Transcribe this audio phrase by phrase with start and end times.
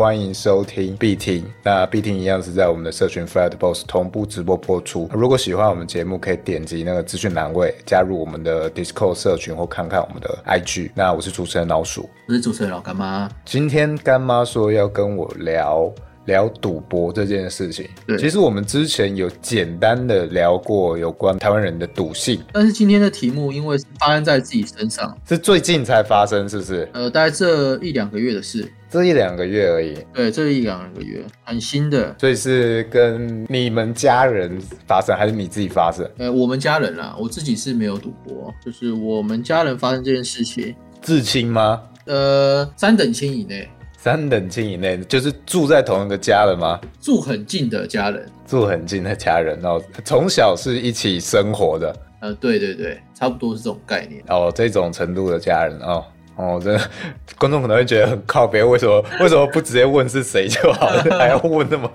[0.00, 1.44] 欢迎收听必听。
[1.62, 5.06] 那必听一样是在我们的社群 Flat Boss 同步直播播出。
[5.12, 10.92] 如果喜欢我们节目，可以点击那个资讯栏位加入我们的 Discord 社群，或看看我们的 IG。
[10.94, 13.28] 那我是主持人老鼠，我是主持人老干妈。
[13.44, 15.92] 今天干妈说要跟我聊。
[16.30, 26.88] 聊赌博这件事情，对其实我们之前有简单的聊过有关台湾人的赌性，但是今天的题目因为是发生在自己身上，是最近才发生，是不是？
[26.92, 29.98] 呃，大概这一两个月的事，这一两个月而已。
[30.14, 36.08] 对，这一两个月很新的，所以是跟你们家人发生，还是你自己发生？
[36.18, 41.82] 呃，我们家人啦，我自己是没有赌博，就是我们家人发生这件事情，至亲吗？
[42.06, 43.68] 呃，三等亲以内。
[44.02, 46.80] 三等亲以内，就是住在同一个家人吗？
[47.02, 51.94] 住很近的家人，住很近的家人哦，从小是一起生活的。
[52.20, 54.22] 呃，对对对，差不多是这种概念。
[54.28, 56.02] 哦，这种程度的家人哦。
[56.40, 56.90] 哦，真的，
[57.38, 61.90] 观众可能会觉得很靠别，为什么 为什么不直接问是谁就好了，还要问那么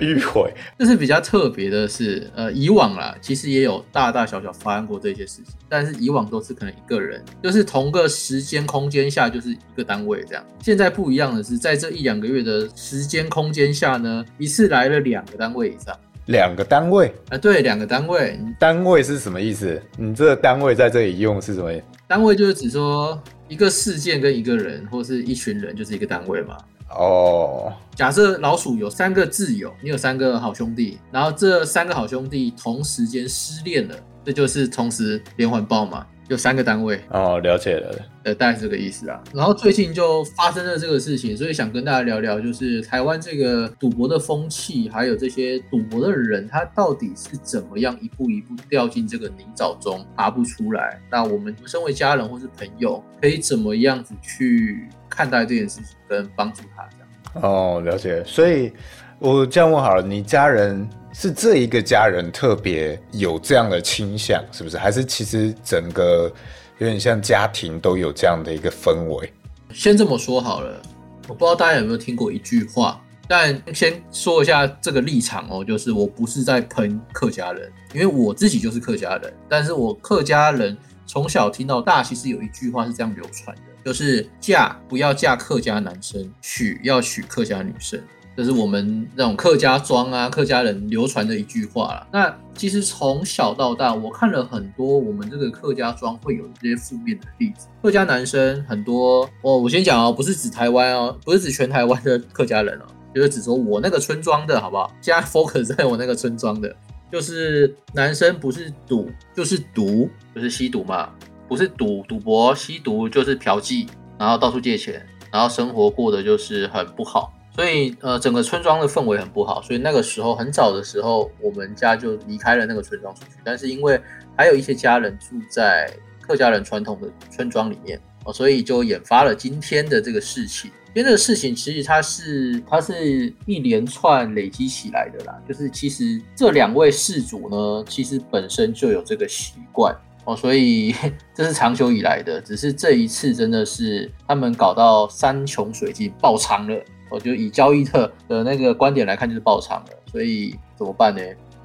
[0.00, 0.48] 迂回？
[0.78, 10.44] 这是比较特别的是，呃，以往啦，其实也有大大小小发生过这些事情，但是以往都是可能一个人，就是同个时间空间下就是一个单位这样。
[10.60, 15.92] 现在不一样的是，在这一两个月的时间空间下呢，一次来了两个单位以上。
[16.26, 17.36] 两个单位啊？
[17.36, 18.38] 对，两个单位。
[18.58, 19.82] 单位是什么意思？
[19.98, 21.70] 你这个单位在这里用是什么？
[22.06, 23.20] 单位就是指说。
[23.48, 26.56] 一个事件跟一个人或是一群人就是一个单位嘛。
[26.90, 36.06] 哦，假设老鼠有三个挚友，你有三个好兄弟，然后这三个好兄弟同时间失恋了，这就是同时连环爆嘛。
[36.28, 39.22] 有三个单位哦，了解了，呃，大概是这个意思啊。
[39.34, 50.98] 然后最近就发生了这个事情，所以想跟大家聊聊，就是台湾这个赌博的风气，还有这些赌博的人，他到底是怎么样一步一步掉进这个泥沼中爬不出来？
[51.10, 57.44] 那我们身为家人或是朋友，可以怎么样子去看待这件事情，跟帮助他这样？
[57.50, 58.24] 哦，了解。
[58.24, 58.72] 所以
[59.18, 60.88] 我这样问好了，你家人？
[61.16, 64.76] 是这一个家人特别有这样的倾向，是不是？
[64.76, 66.30] 还是其实整个
[66.78, 69.32] 有点像家庭都有这样的一个氛围？
[69.72, 70.82] 先这么说好了，
[71.28, 80.76] 我不知道大家有没有听过一句话，但先说一下这个立场哦，就是我不是在喷客家人，因为我自己就是客家人，但是我客家人
[81.06, 88.02] 从小听到大，其实有一句话是这样流传的，就是嫁不要嫁客家男生，娶要娶客家女生。
[88.36, 92.06] 这是我们那种客家庄啊，客家人流传的一句话了。
[92.12, 97.68] 那其实从小到大，我看了很多我们这个客家庄会有这些负面的例子。
[97.80, 102.84] 客家男生很多，哦，我先讲哦，不是指台湾哦，不是指全台湾的客家人哦，
[103.14, 104.92] 就是指说我那个村庄的好不好？
[105.00, 106.74] 加 focus 在我那个村庄的，
[107.12, 111.08] 就是男生不是赌就是毒，就是吸毒嘛，
[111.48, 113.86] 不是赌赌博吸毒就是嫖妓，
[114.18, 117.32] 然后到处借钱，然后生活过得就是很不好。
[117.54, 123.30] 所以，呃，整个村庄的氛围很不好，所以那个时候很早的时候，我们家就离开了那个村庄出去。
[123.44, 124.00] 但是因为
[124.36, 125.88] 还有一些家人住在
[126.20, 130.68] 客家人传统的村庄里面，哦，所以就引发了今天的这个事情。
[130.94, 139.92] 因为这个事情其实它是它是一连串累积起来的啦，就是其实这两位事主呢，其实本身就有这个习惯
[140.24, 140.94] 哦，所以
[141.34, 146.76] 这是长久以来的，只是这一次真的是他们搞到山穷水尽爆仓了。
[147.14, 151.22] 我就以交易特的那个观点来看，就是爆仓了，所以怎么办呢？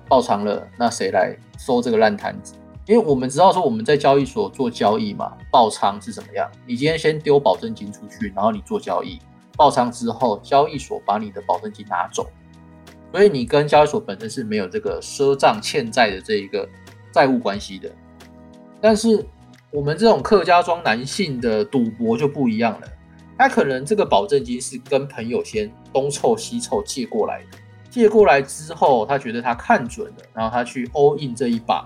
[0.08, 2.54] 爆仓了，那谁来收这个烂摊子？
[2.86, 6.48] 因为我们知道说我们在交易所做交易嘛，爆仓是怎么样？
[6.68, 9.20] 你今天先丢保证金出去，然后你做交易，
[9.58, 12.28] 爆仓之后，交易所把你的保证金拿走，
[13.12, 16.70] 所以你跟交易所本身是没有这个赊账欠债的这一个
[17.12, 17.92] 债务关系的。
[18.80, 19.26] 但是
[19.72, 22.88] 我们这种客家庄男性的赌博就不一样了。
[23.40, 27.58] 他可能这个保证金是跟朋友先东凑西凑借过来的，
[27.90, 31.86] 借过来之后，他觉得他看准了，然后他去 all in 这一把，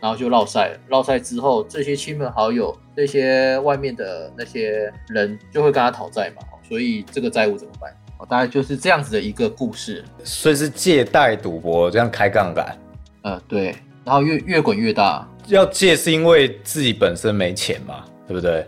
[0.00, 0.78] 然后就落赛了。
[0.88, 7.92] 落赛之后，这些亲朋好友、这些外面的那些人就会跟他讨债嘛，所以这个债务怎么办？
[8.28, 10.02] 大概就是这样子的一个故事。
[10.22, 12.78] 所以是借贷赌博这样开杠杆？
[13.22, 13.74] 呃，对，
[14.04, 15.28] 然后越越滚越大。
[15.48, 18.64] 要借是因为自己本身没钱嘛，对不对？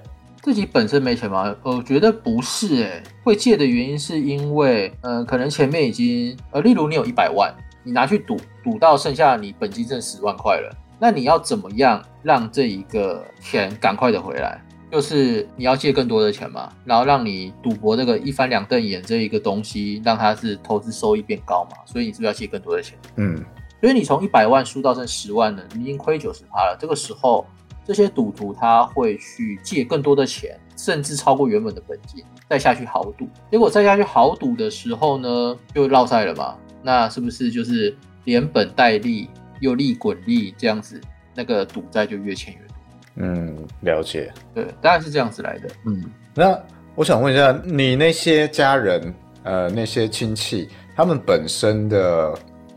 [0.47, 1.53] 自己本身没钱吗？
[1.65, 7.53] 我觉得不是诶，会借的原因是因为，呃，可能前面已经，呃，例如你有一百万，
[7.83, 14.63] 你拿去赌，赌到剩下你本金剩十万块了，那你要怎么样让这一个钱赶快的回来？
[14.89, 22.97] 就是你要借更多的钱嘛，然后让你赌博这个一翻两瞪眼这一个东西，让它是投资收益变高嘛，所以你是不是要借更多的钱？
[23.17, 23.37] 嗯，
[23.81, 27.45] 所以你从一百万输到剩十万了，你已经亏九十趴了，这个时候。
[27.87, 33.29] 这些赌徒他会去借更多的钱，甚至超过原本的本金，再下去豪赌。
[33.51, 36.57] 结果再下去豪赌的时候呢，就落赛了嘛？
[36.83, 39.31] 那是不是就是连本带利
[39.61, 41.01] 又利滚利这样子，
[41.35, 42.77] 那个赌债就越欠越多？
[43.17, 44.33] 嗯，了解。
[44.53, 45.69] 对，当然是这样子来的。
[45.87, 46.05] 嗯，
[46.35, 46.61] 那
[46.95, 52.37] 我想问一下，你那些家人，呃，那些亲戚，他们本身的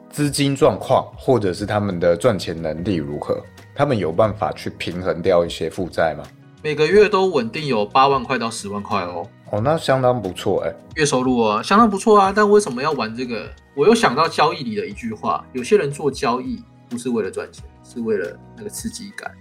[0.09, 3.43] 资金状况，或者是他们的赚钱能力如何？
[3.79, 6.25] 他们有办法去平衡掉一些负债吗？
[6.61, 9.25] 每个月都稳定有八万块到十万块哦。
[9.51, 12.33] 哦，那相当不错哎，月收入啊，相当不错啊。
[12.35, 13.49] 但为什么要玩这个？
[13.73, 19.31] 我又想到交易里的一句话：有些人做交易不是为了赚钱，是为了那个刺激感。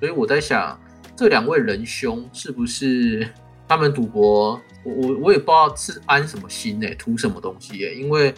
[0.00, 0.80] 所以我在想，
[1.14, 3.28] 这两位仁兄是不是
[3.68, 4.58] 他们赌博？
[4.84, 7.94] 我我我也不知道是安什么心呢，图什么东西耶？
[7.94, 8.34] 因为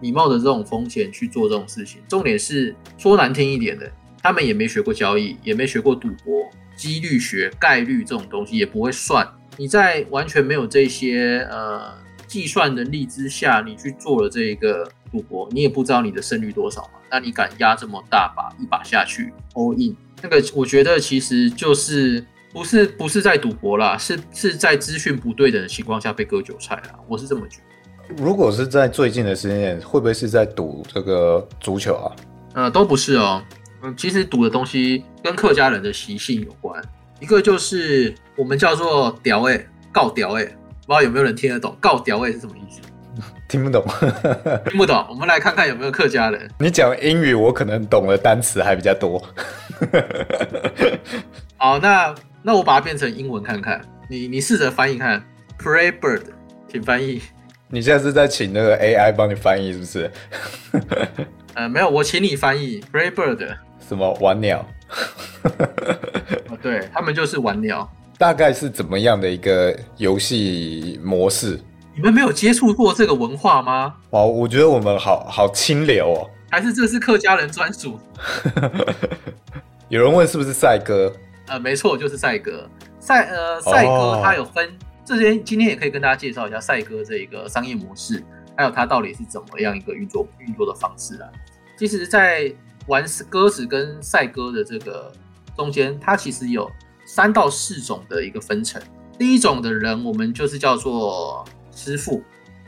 [0.00, 3.90] 你冒着这种风险去做这种事情，重点是说难听一点的。
[4.22, 9.26] 他们也没学过交易，也没学过赌博、几率学、概率这种东西，也不会算。
[9.56, 11.92] 你在完全没有这些呃
[12.26, 17.00] 计算能力之下，你去做了这个赌博，你也不知道你的胜率多少嘛？
[17.10, 19.96] 那你敢压这么大把一把下去 all in？
[20.22, 26.98] 那个我觉得其实就是不是不是在赌博啦，是是在资讯不对等的情况下被割韭菜啦。
[27.08, 28.14] 我是这么觉得。
[28.22, 32.16] 如果是在最近的时间点，会不会是在赌这个足球啊？
[32.54, 33.42] 呃，都不是哦。
[33.82, 36.82] 嗯，其实赌的东西跟客家人的习性有关。
[37.20, 41.76] 一个就是我们叫做“屌哎”，告屌哎，不知道有没有人听得懂？
[41.80, 42.80] 告屌哎是什么意思？
[43.48, 43.84] 听不懂，
[44.68, 45.04] 听不懂。
[45.08, 46.48] 我们来看看有没有客家人。
[46.60, 49.20] 你讲英语，我可能懂的单词还比较多。
[51.56, 53.80] 好，那那我把它变成英文看看。
[54.08, 55.22] 你你试着翻译看
[55.58, 56.22] ，“Pray bird”，
[56.70, 57.20] 请翻译。
[57.68, 60.10] 你现在是在请那个 AI 帮你翻译是不是？
[61.54, 63.56] 呃，没有，我请你翻译 “Pray bird”。
[63.88, 64.64] 什么玩鸟？
[66.60, 67.90] 对他们就是玩鸟。
[68.18, 71.58] 大概是怎么样的一个游戏模式？
[71.94, 73.94] 你们没有接触过这个文化吗？
[74.10, 76.28] 哇，我觉得我们好好清流哦。
[76.50, 77.98] 还是这是客家人专属？
[79.88, 81.12] 有人问是不是赛哥？
[81.46, 82.68] 呃，没错，就是赛哥。
[83.00, 84.68] 赛呃，赛哥他有分
[85.04, 88.22] 这些，今天也可以跟大家介绍一下赛哥这一个商业模式，
[88.56, 91.28] 还有它到底是怎么样一个运作运作的方式啊。
[91.78, 92.52] 其实，在
[92.88, 95.12] 玩鸽子跟赛鸽的这个
[95.56, 96.68] 中间，它其实有
[97.06, 98.82] 三到四种的一个分层。
[99.18, 102.22] 第一种的人，我们就是叫做师傅。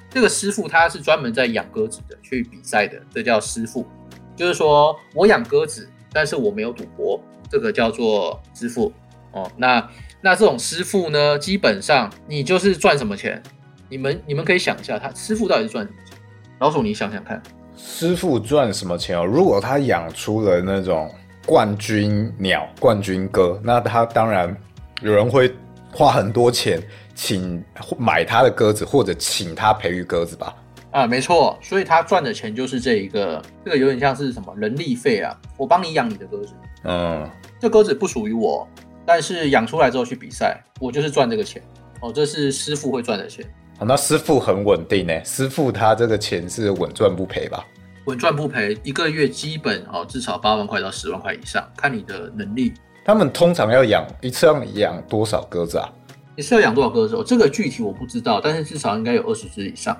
[0.08, 3.87] 这个师傅他是专门在养鸽子的，去比赛的，这叫师傅。
[4.34, 8.93] 就是说我养鸽子，但是我没有赌博，这个叫做师傅。
[9.32, 9.88] 哦，那
[10.20, 13.40] 那这种师傅呢，基本上你就是赚什么钱？
[13.88, 16.19] 你们你们可以想一下，他师傅到底是赚什么钱？
[16.58, 17.40] 老鼠，你想想看。
[17.82, 19.25] 师傅赚什么钱哦？
[19.25, 21.12] 如果他养出了那种
[21.47, 24.56] 冠军鸟、冠军鸽，那他当然
[25.03, 25.53] 有人会
[25.93, 26.81] 花很多钱
[27.15, 27.62] 请
[27.99, 30.55] 买他的鸽子，或者请他培育鸽子吧？
[30.93, 35.38] 啊，没错，所以他赚的钱就是这一个，这个有点像是什么人力费啊？
[35.56, 36.53] 我帮你养你的鸽子，
[36.85, 37.29] 嗯，
[37.61, 38.67] 这鸽子不属于我，
[39.05, 41.62] 但是养出来之后去比赛，我就是赚这个钱
[42.00, 43.44] 哦，这是师傅会赚的钱。
[43.87, 47.65] 那师傅很稳定呢，师傅他这个钱是稳赚不赔吧？
[48.06, 52.72] 稳赚不赔，一个月基本哦至少八万块到十万块以上，看你的能力。
[53.05, 55.89] 他们通常要养一次要养多少鸽子啊？
[56.37, 57.22] 一次要养多少鸽子？
[57.27, 59.96] 这个具体我不知道，但是至少应该有二十只以上。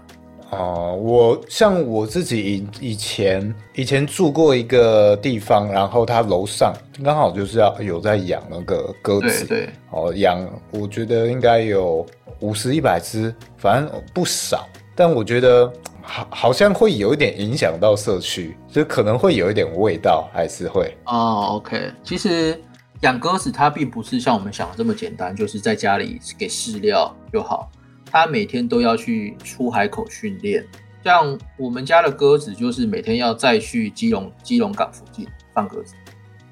[0.51, 12.05] 哦，我像我自己以以前以前住过一个地方，然后他楼上刚好就是要有在养那个鸽子，对，哦养，我觉得应该有
[12.41, 21.57] 五十一百只，反正不少，但我觉得好好像会有一点影响到社区，就可能会有一点味道，还是会哦。
[21.57, 22.61] OK，其实
[23.03, 27.71] 养鸽子它并不是像我们想的这么简单，就是在家里给饲料就好。
[28.13, 30.67] 它每天都要去出海口训练，
[31.05, 35.95] 像我们家的鸽子，就是每天要再去基隆基隆港附近放鸽子，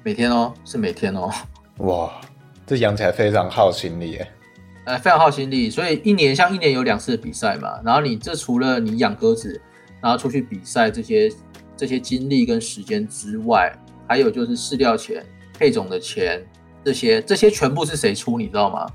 [0.01, 1.29] 每天哦，是每天哦。
[1.79, 2.09] 哇，
[2.65, 4.27] 这养起来非常耗心力耶。
[4.89, 9.61] 呃，非常耗心力，所以一年像一年有两次的比赛嘛，然后你这除了你养鸽子，
[10.01, 11.31] 然后出去比赛这些
[11.77, 13.71] 这些精力跟时间之外，
[14.07, 15.23] 还有就是饲料钱、
[15.59, 16.43] 配种的钱，
[16.83, 18.39] 这些这些全部是谁出？
[18.39, 18.87] 你知道吗？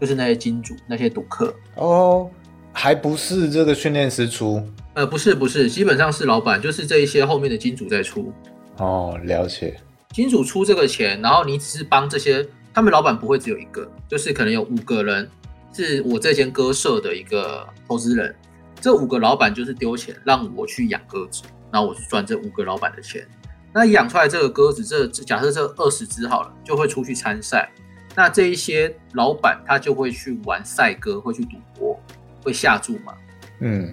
[0.00, 2.28] 就是那些金主、那些赌客哦，
[2.72, 4.60] 还不是这个训练师出？
[4.94, 8.32] 呃，不是，不是，基本上是老板，就是这一些后面的金主在出。
[8.78, 9.76] 哦，了解。
[10.10, 12.44] 金主出这个钱，然后你只是帮这些，
[12.76, 15.26] 他们老板不会只有一个，就是可能有五个人
[15.72, 18.36] 是我这间鸽舍的一个投资人，
[18.82, 21.42] 这五个老板就是丢钱让我去养鸽子，
[21.72, 23.26] 然后我是赚这五个老板的钱。
[23.72, 27.66] 那养出来这个鸽子，这假设这二十只好了，就会出去参赛。
[28.14, 31.98] 那这一些老板他就会去玩赛鸽，会去赌博，
[32.44, 33.14] 会下注嘛？
[33.60, 33.90] 嗯，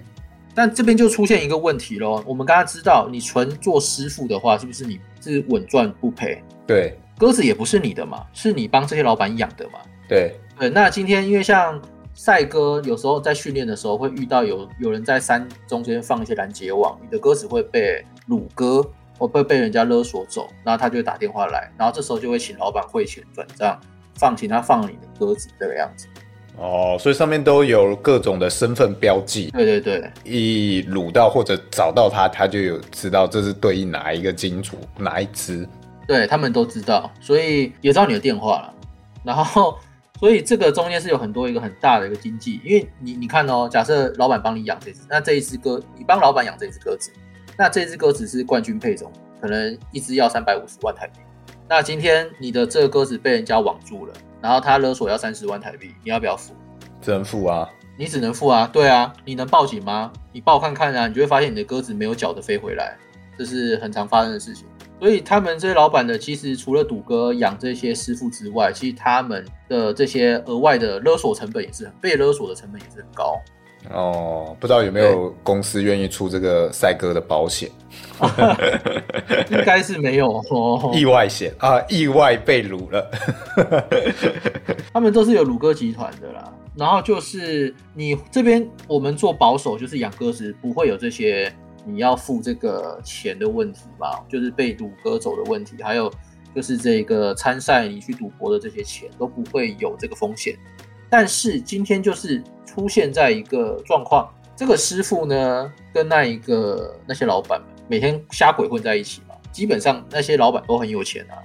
[0.54, 2.22] 但这边就出现一个问题喽。
[2.26, 6.44] 我们刚刚知道，你纯做师傅的话，是不是你是稳赚不赔？
[6.66, 9.78] 对，鸽子也不是你的嘛，是你帮这些老板养的嘛？
[10.08, 10.68] 对，对。
[10.68, 11.80] 那今天因为像
[12.14, 18.84] 赛鸽，有时候在训练的时候会遇到有有人在山中间放一些拦截网，你的鸽子会被掳鸽，
[19.18, 23.80] 或被被人家勒索走，然后他就会打电话来，然后这时候就会请老板汇钱转账。
[24.16, 26.06] 放请他放你的鸽子这个样子，
[26.56, 29.50] 哦，所以上面都有各种的身份标记。
[29.50, 35.68] 对对对，一掳到或者找到他，他就有知道这是对应哪一个金主哪一只。
[36.06, 38.74] 对他们都知道，所以也知道你的电话了。
[39.22, 39.78] 然后，
[40.20, 47.10] 所以这个中间是有很多一个很大的一个经济，因为你你看哦，假设老板帮你养这只，那这一只鸽，你帮老板养这只鸽子，
[47.56, 51.20] 那这只鸽子是冠军配种，可能一只要三百五十万台币。
[51.68, 56.52] 那今天你的这个鸽子被人家网住了，然后他勒索要三十万台币，你要不要付？
[57.00, 57.68] 只能付啊！
[57.96, 58.68] 你只能付啊！
[58.72, 60.12] 对啊，你能报警吗？
[60.32, 62.96] 你报看看啊，你就会发现你的鸽子没有脚的飞回来，
[63.38, 64.66] 这是很常发生的事情。
[65.00, 73.38] 所以他们这些老板呢，其实除了赌哥养这些师傅之外，其实他们的这些额外的勒索成本也是很被勒索的成本也是很高。
[73.90, 77.68] 哦，不知道有没有公司愿意出这个赛鸽的保险？
[79.50, 80.90] 应该是没有哦。
[80.94, 83.10] 意外险啊，意外被掳了。
[84.94, 86.50] 他们都是有鲁鸽集团的啦。
[86.74, 96.12] 然后就是你这边我们做保守，就是养鸽子不会有这些你要付这个钱的问题嘛，就是被赌割走的问题，还有
[96.54, 100.56] 就是这个参赛你去赌博的这些钱都不会有这个风险。
[101.10, 111.38] 但是今天就是出现在一个状况，这个师傅呢跟那一个那些老板每天瞎鬼混在一起嘛，基本上那些老板都很有钱啊，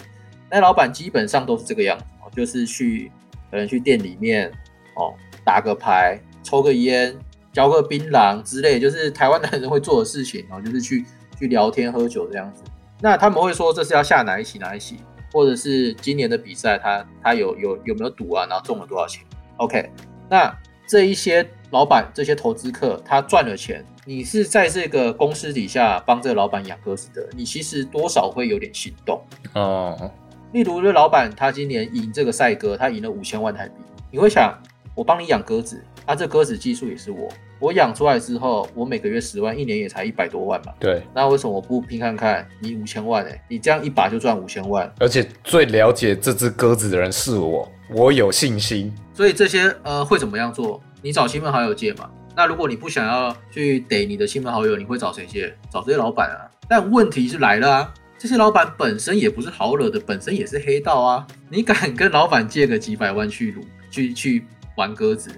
[0.49, 2.05] 那老板基本上都是这个样子，
[2.35, 3.11] 就是去
[3.51, 4.49] 可能去店里面
[4.95, 7.15] 哦打个牌、抽个烟、
[7.51, 11.05] 嚼个槟榔之类，就是台湾男人会做的事情然后， 就是去
[11.37, 12.63] 去聊天喝酒这样子。
[13.01, 14.97] 那他们会说这是要下哪一期哪一期，
[15.31, 19.23] 或者是今年的比赛他他有有有没有赌啊，然后中了多少钱
[19.57, 19.89] ？OK，
[20.29, 20.53] 那
[20.87, 29.21] 这一些老板、这些投资客，他赚了钱，你是在这个公司底下帮这个老板养鸽子的，你其实多少会有点心动
[29.53, 30.11] 哦。
[30.51, 33.75] 例如，这老板他今年赢这个赛鸽，他赢了五千万台币，
[34.11, 34.59] 你会想，
[34.95, 40.73] 我帮你养鸽子，啊，这鸽子技术也是我，我养出来之后，我每个月十万，一年也才一百多万嘛。
[40.79, 42.47] 对，那为什么我不拼看看？
[42.59, 47.71] 你五千万哎，你这样一把就赚五千万，而且最了解这只鸽子的人是我。
[47.93, 50.81] 我有信心，所以这些呃会怎么样做？
[51.03, 52.09] 你找亲朋好友借嘛。
[52.35, 55.55] 那如果你不想要去逮你的亲朋好友，你会找谁借？
[55.71, 56.49] 找这些老板啊。
[56.67, 61.27] 但问题是来了啊，这些老板本身也不是好惹的，本身也是黑道啊。
[61.49, 63.61] 你敢跟老板借个几百万去撸
[63.91, 65.31] 去去玩鸽子，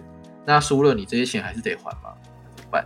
[0.45, 2.13] 那输了你这些钱还是得还嘛？
[2.55, 2.85] 怎么办？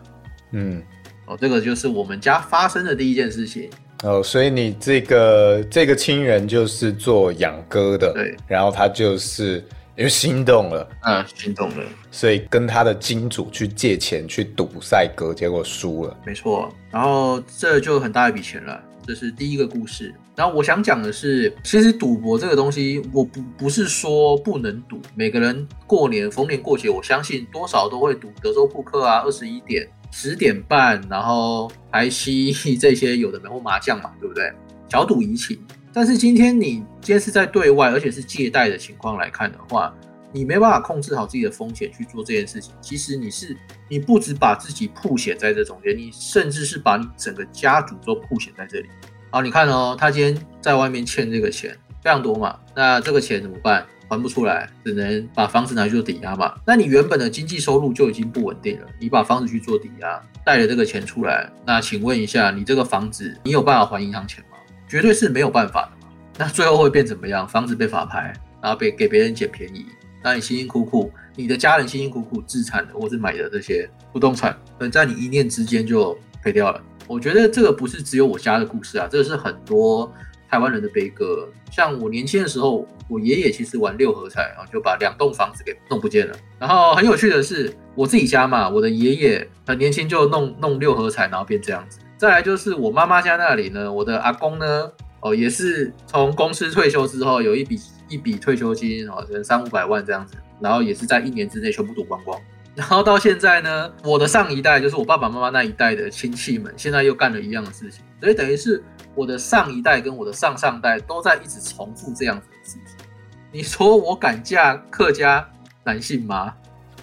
[0.52, 0.84] 嗯，
[1.26, 3.70] 哦，这个就是我们家发生的第一件事情。
[4.04, 9.64] 哦，所以你这个这个亲人就是做养鸽的，对，然后他就是
[9.96, 20.14] 因为心动了，嗯，心动了，所以跟他的金主去借钱去赌赛鸽，结果输了，没错，然后这就很大一笔钱了，这是第一个故事。
[20.36, 29.88] 然后我想讲的是，其实赌博这个东西，我不不是说不能赌，每个人过年逢年过节，我相信多少都会赌德州扑克啊，二十一点。
[30.12, 34.50] 十点半，然后排期 这些有的没或麻将嘛，对不对？
[34.90, 35.60] 小赌怡情。
[35.92, 39.94] 但是今天你今天是在对外，而且是借贷的情况来看的话，
[40.32, 42.74] 你没办法控制好自己的风险去做这件事情。
[42.80, 43.58] 其实你是
[43.90, 48.88] 你不止把自己铺险在这中间，你甚至是把你整个家族都铺险在这里。
[49.36, 53.86] 好，你看哦，他今天在外面欠这个钱非常多嘛，那这个钱怎么办？
[54.08, 56.56] 还不出来，只能把房子拿去做抵押嘛。
[56.66, 64.56] 那你原本的经济收入就已经不稳定了，你把房子去做抵押，带了这个钱出来，那请问一下，你这个房子你有办法还银行钱吗？
[64.88, 66.14] 绝对是没有办法的嘛。
[66.38, 67.46] 那最后会变怎么样？
[67.46, 69.86] 房子被法拍，然后被给别人捡便宜，
[70.24, 76.82] 那你辛辛苦苦，你的家人辛辛苦苦自产的或是买的这些不动产，能在你一念之间就赔掉了。
[77.08, 80.12] 我觉得这个不是只有我家的故事啊，这个是很多。
[80.48, 86.36] 台湾人的悲歌，像我年轻的时候，我爷爷其实玩六合彩，然后就把两栋房子给弄不见了。
[86.60, 92.00] 然后很有趣的是，我自己家嘛，我的爷爷很年轻就弄弄六合彩，然后变这样子。
[92.16, 102.40] 再来就是我妈妈家那里呢，我的阿公呢，哦，也是从公司退休之后有一笔一笔退休金，哦，可能三五百万这样子，然后也是在一年之内全部赌光光。
[102.76, 108.84] 然后到现在呢，我的上一代就是我爸爸妈妈那一代的亲戚们，现在又干了一样的事情，所以等于是。
[109.18, 113.08] 我的上一代跟我的上上代都在一直重复这样子的事情。
[113.50, 115.48] 你说我敢嫁客家
[115.86, 116.54] 男性吗？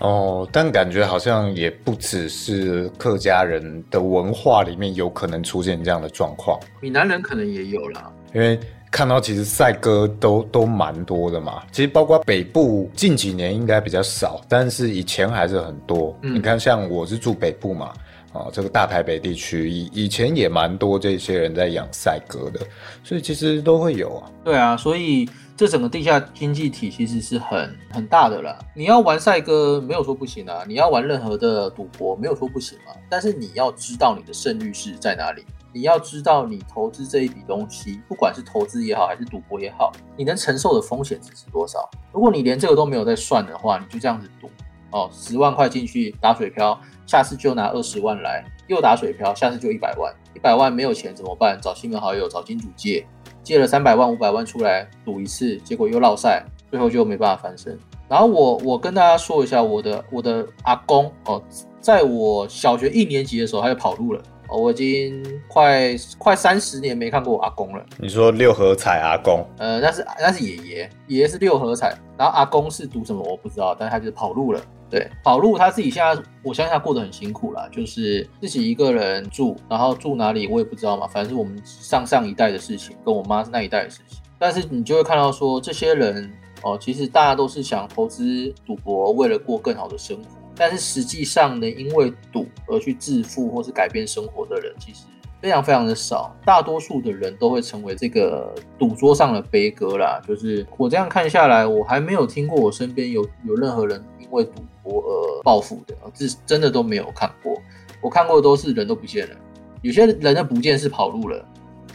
[0.01, 8.13] 哦，但感觉好像也不只是客家人的文化里面有可能出现这样的状况，闽南人可能也有啦。
[8.35, 8.61] 因为
[8.93, 16.15] 看到其实赛鸽都都蛮多的嘛，其实包括北部近几年应该比较少，但是以前还是很多。
[16.21, 17.95] 嗯你看，像我是住北部嘛，
[18.35, 22.61] 哦，这个大台北地区以以前也蛮多这些人在养赛鸽的，
[23.03, 24.31] 所以其实都会有啊。
[24.45, 28.59] 对啊，所以这整个地下经济体其实是很很大的啦。
[28.77, 35.43] 你要玩赛鸽没有说不行啊，你要玩任何的赌博没有说不行啊，但是你要知道你的胜率是在哪里。
[35.73, 41.89] 你要知道，你投资这一笔东西，不管是投资也好，还是赌博也好，你能承受的风险值是多少？
[42.13, 44.51] 如果你连这个都没有在算的话，你就这样子赌
[44.91, 51.59] 哦，十万块进去打水漂，下次就拿二十万来，又打水漂，下次就一百万，一百万没有钱怎么办？
[51.61, 53.07] 找亲朋好友，找金主借，
[53.43, 57.79] 借了三百万、五百万出来赌一次，结果又落赛，最后就没办法翻身。
[58.07, 61.43] 然后我我跟大家说一下，我的我的阿公哦，
[61.81, 64.23] 在我小学一年级的时候他就跑路了。
[64.53, 67.83] 哦，我已经快快三十年没看过我阿公了。
[67.97, 74.61] 你说六合彩阿公，呃，那是那是爷爷，爷爷是六合彩，然后阿公是赌什么我不知道，但是他就是跑路了。
[74.91, 84.19] 对，跑路他自己现在，我相信他过得很辛苦啦，就是自己一个人住，然后住哪里我也不知道嘛，反正是我们上上一代的事情，跟我妈那一代的事情。
[84.39, 86.31] 但是你就会看到说，这些人
[86.63, 90.25] 哦，其实大家都是想投资赌博，为了过更好的生活。
[90.65, 95.01] 但是实际上呢，因为赌而去致富或是改变生活的人，其实
[95.41, 96.33] 非常非常的少。
[96.45, 100.23] 大多数的人都会成为这个赌桌上的悲歌啦。
[100.25, 107.61] 就是我这样看下来，我还没有听过我身边有有任何人因为赌博而暴富的，这真的都没有看过。
[108.01, 109.37] 我看过的都是人都不见了，
[109.81, 111.45] 有些人的不见是跑路了，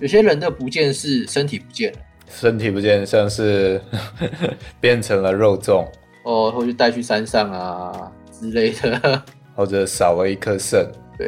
[0.02, 2.00] 有些人的不见是身体不见了。
[2.30, 3.82] 身体不见，像是
[4.82, 5.88] 变成了肉粽，
[6.26, 9.24] 哦，或者带去山上啊之类的。
[9.56, 10.88] 或者少了一颗肾。
[11.18, 11.28] 对，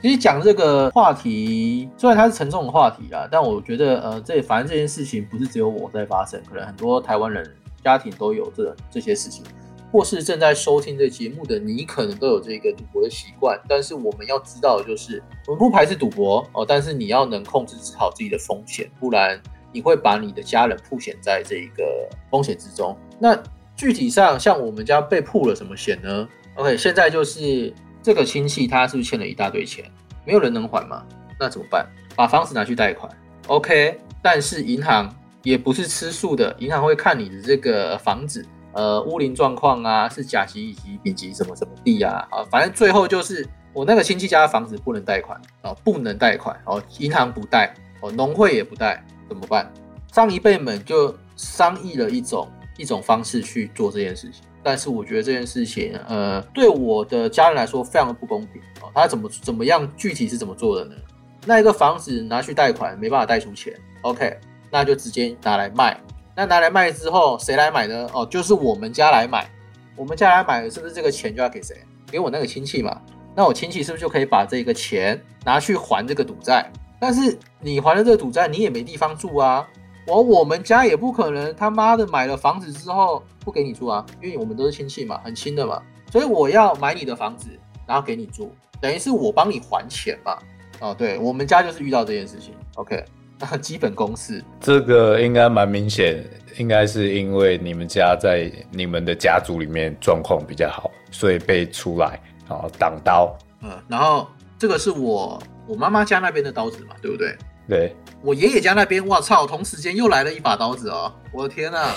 [0.00, 7.46] 其实讲这个话题，虽然它是沉重的话题啦，但我觉得呃，这反正这件事情不是只有我在发生，可能很多台湾人
[7.84, 9.44] 家庭都有这这些事情，
[9.92, 13.60] 或是正在收听这节目的你，可能都有这个赌博的习惯。
[13.68, 19.38] 但是我们要知道的就是，我们不排斥赌博哦，但是你要能控制好自己的风险，不然
[19.70, 22.96] 你会把你的家人铺险在这个风险之中。
[23.18, 23.38] 那
[23.76, 29.84] 具体上，像我们家被铺了什么险呢？OK，现在就是这个亲戚他是不是欠了一大堆钱，
[30.26, 31.04] 没有人能还嘛？
[31.38, 31.86] 那怎么办？
[32.14, 33.10] 把房子拿去贷款
[33.46, 38.42] ，OK，但是银行也不是吃素的，银行会看你的这个房子，
[38.72, 49.70] 呃，屋龄状况啊，是甲级、乙级、丙级什么什么地啊，啊，反正最后就是我那个亲戚家的房子不能贷款啊，不能贷款哦，银行不贷哦，农会也不贷，怎么办？
[50.12, 58.90] 上一辈们就商议了一种一种方式去做这件事情，但是我觉得这件事情，呃，对我的家人来说非常的不公平哦。
[58.92, 60.96] 他怎么怎么样，具体是怎么做的呢？
[61.44, 64.36] 那一个房子拿去贷款，没办法贷出钱，OK，
[64.68, 65.96] 那就直接拿来卖。
[66.34, 68.10] 那拿来卖之后，谁来买呢？
[68.12, 69.48] 哦，就是我们家来买。
[69.94, 71.76] 我们家来买，是不是这个钱就要给谁？
[72.10, 73.00] 给我那个亲戚嘛。
[73.36, 76.68] 那我亲戚是不是就可以把这个钱拿去还这个赌债？
[76.98, 79.64] 但是你还了这个赌债，你也没地方住啊。
[80.06, 87.48] 我我们家也不可能他妈的买了房子之后不给你住啊，因为我们都是亲戚嘛，很亲的嘛，所以我要买你的房子，
[87.86, 90.38] 然后给你住，等于是我帮你还钱嘛。
[90.80, 93.02] 哦，对我们家就是遇到这件事情，OK，
[93.38, 94.44] 那基本公式。
[94.60, 96.22] 这个应该蛮明显，
[96.58, 103.34] 应该是因为你们家在你们的家族里面状况比较好，所以被出来然后挡刀。
[103.62, 107.34] 嗯，然后这个是我我妈妈家那边的刀子嘛，对不对？
[107.68, 111.12] 对，我爷爷家那边，我操，同时间又来了一把刀子哦！
[111.32, 111.92] 我的天呐、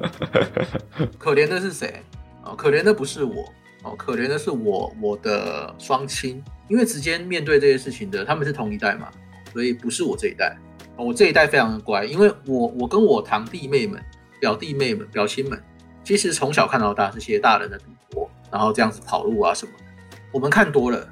[1.18, 2.02] 可怜的是谁？
[2.42, 3.44] 哦，可怜的不是我，
[3.82, 9.08] 哦，可怜的是我我的双亲，因为直接面对这些事情的，他们是同一代嘛，
[9.52, 10.56] 所以不是我这一代。
[10.96, 14.02] 哦我这一代非常的乖，因为我我跟我堂弟妹们、
[14.38, 15.62] 表弟妹们、表亲们，
[16.02, 19.84] 其实从小看到大这些大人的赌博，然后这样子跑路啊什么的，
[20.32, 21.06] 我们看多了。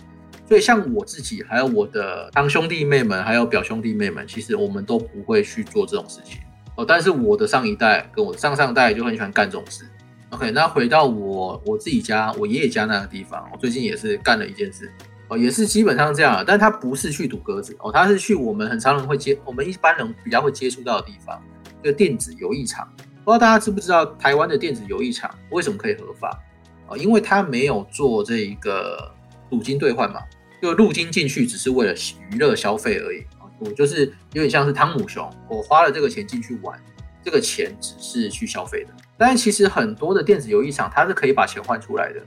[0.48, 6.40] 所以像我自己，还有我的堂兄弟妹们，还有表兄弟妹们，其实我们都不会去做这种事情
[6.74, 6.84] 哦。
[6.88, 9.84] 但是我的上一代跟我上上代就很喜欢干这种事。
[10.30, 14.90] OK，那回到我我自己家，我爷爷家那个地方，我最近也是干了一件事
[15.28, 21.42] 哦，也是基本上这样，但他不是去赌鸽子哦，他是去我们很常人会接，我们一般人比较会接触到的地方，
[21.82, 22.90] 这个电子游艺场。
[22.96, 26.42] 不知道大家知不知道台湾的电子游艺场为什么可以合法、
[26.88, 26.96] 哦？
[26.96, 29.12] 因为他没有做这一个
[29.50, 30.22] 赌金兑换嘛。
[30.60, 31.94] 就入金进去只是为了
[32.30, 33.24] 娱乐消费而已，
[33.58, 36.78] 我就是有点像是汤姆熊，我花了这个钱进去玩，
[37.24, 38.90] 这个钱只是去消费的。
[39.16, 42.20] 但是其实很多的电子游戏场，它是可以把钱换出来的。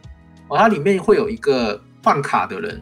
[0.47, 2.81] 哦，它里面会有一个换卡的人，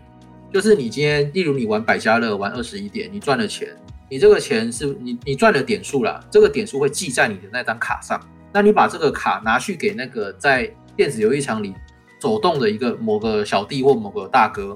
[0.51, 3.75] 就是你今天，例如你玩百家乐玩二十一点，你赚了钱，
[4.09, 8.19] 你这个钱是你你赚了点数啦，这个点数会记在你的那张卡上，
[8.51, 11.75] 那你把这个卡拿去给那个在电子游戏场里
[12.19, 14.75] 走动的一个某个小弟或某个大哥，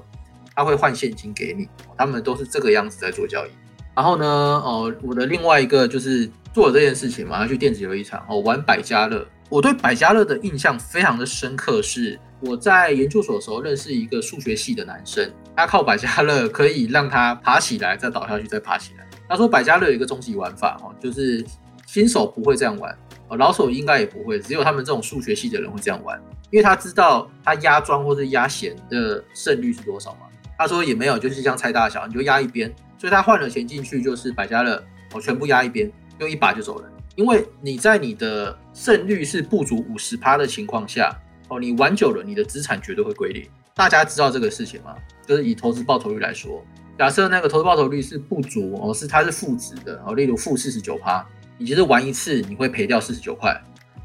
[0.54, 3.50] 他会换现金给你，他们都是这个样子在做交易。
[3.94, 9.26] 然后呢，哦，我的另外一个就是做了这件事情嘛，要去电子游戏场哦玩百家乐。
[9.50, 19.06] 我对百家乐的印象非常的深刻，是我在研究所的时候认识一个数学系的男生，他靠百家乐可以让他爬起来，再倒下去，再爬起来。
[19.28, 21.44] 他说百家乐有一个终极玩法哦，就是
[21.86, 22.96] 新手不会这样玩，
[23.28, 30.20] 哦，老手应该也不会，只有他们这种数学系的人会这样玩，因为他知道他压庄或者压闲的胜率是多少嘛。
[30.56, 32.72] 他说也没有，就是像猜大小，你就压一边。
[32.96, 36.88] 所以他换了钱进去，就是百家乐，我全部压一边，用一把就走了。
[37.16, 41.14] 因为你在你的胜率是不足五十趴的情况下，
[41.48, 43.46] 哦，你玩久了，你的资产绝对会归零。
[43.74, 44.96] 大家知道这个事情吗？
[45.26, 46.64] 就是以投资报酬率来说，
[46.98, 51.24] 假设那个投资报酬率是不足，哦，是它是负值的，哦，例如负四十九趴，
[51.58, 53.60] 你其实玩一次你会赔掉四十九块，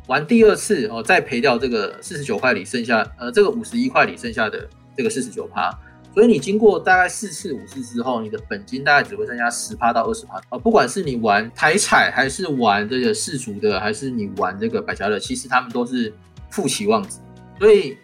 [0.08, 5.72] 玩第二次哦，再赔掉这个四十九块里剩下，呃，这个五十一块里剩下的这个四十九趴。
[6.12, 10.58] 所以你经过大概四次五次之后，你的本金大概只会增加十趴到二十趴啊。
[10.58, 16.12] 不管是你玩台彩，还是玩这个世俗的，还是你玩这个百家乐，其实他们都是
[16.50, 17.20] 负期望值。
[17.60, 17.96] 所以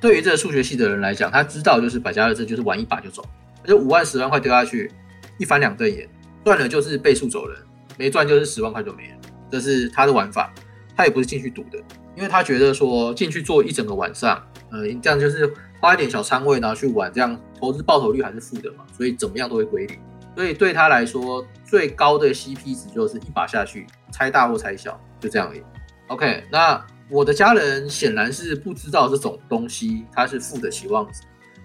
[0.00, 3.24] 对于这个数学系的人来讲，他知道就是百家乐这就是玩一把就走，
[3.64, 4.90] 就五万十万块丢下去，
[5.38, 6.08] 一翻两瞪眼，
[6.44, 7.56] 赚了就是倍数走人，
[7.96, 9.16] 没赚就是十万块就没了。
[9.50, 10.52] 这是他的玩法，
[10.96, 11.78] 他也不是进去赌的，
[12.16, 15.48] 因为他觉得说进去做一整个晚上，呃，这样就是
[15.80, 17.38] 花一点小仓位然后去玩这样。
[17.62, 19.96] 投资报酬率还是负的嘛，所以怎么样都会归零。
[20.34, 25.62] 所以对他来说，最高的 CP 值就是一把下去，猜大或猜小，就这样而已。
[26.08, 31.20] OK，那我的家人显然是不知道这种东西，他是负的期望值，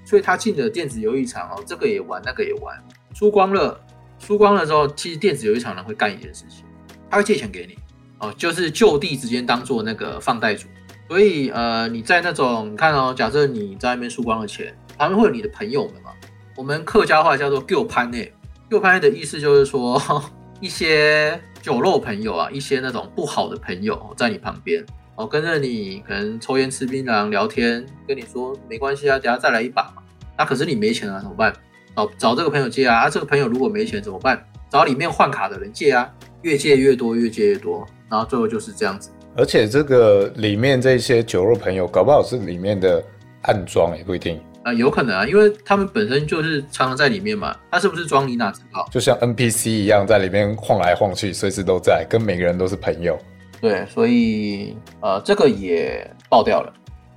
[0.05, 2.77] 所以他进了电子游戏场哦，这个也玩，那个也玩，
[3.15, 3.79] 输光了，
[4.19, 6.63] 输光了之后，其实电子游戏场人会干一件事情，
[7.09, 7.75] 他会借钱给你
[8.19, 10.67] 哦，就是就地直接当做那个放贷主。
[11.07, 14.77] 所以呃，你在那种你看哦，假设你在那边输光了钱。
[14.97, 16.11] 旁边会有你的朋友们嘛？
[16.55, 18.33] 我们客家话叫做“旧潘内
[18.69, 20.01] ”，“旧潘内”的意思就是说
[20.59, 24.83] 一些酒肉朋友啊，一些那种不好的朋友在你旁边
[25.15, 30.01] 哦，跟着你可能抽烟、吃槟榔、聊天，跟你说没关系啊，等下再来一把嘛。
[30.37, 31.53] 那可是你没钱啊，怎么办？
[31.95, 33.01] 找找这个朋友借啊。
[33.01, 34.43] 啊，这个朋友如果没钱怎么办？
[34.69, 39.11] 找里面换卡的人借啊，越借越多，越借越多，然后最后就是这样子。
[39.35, 43.03] 而且这个里面这些酒肉朋友，搞不好是里面的
[43.43, 44.41] 暗装，也不一定。
[44.67, 48.85] 啊，有可能啊，因为他们本身就是常常在里面嘛，他是不是装你哪知道？
[48.91, 53.17] 就像 NPC 一样，在里面晃来晃去，随时都在，跟每个人都是朋友。
[53.61, 56.73] 对，所以呃，这个也爆掉了。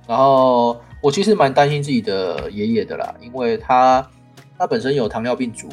[0.07, 4.09] 然后我其实蛮担心自己的爷爷的啦，因为他
[4.57, 5.67] 他本身有糖尿病足，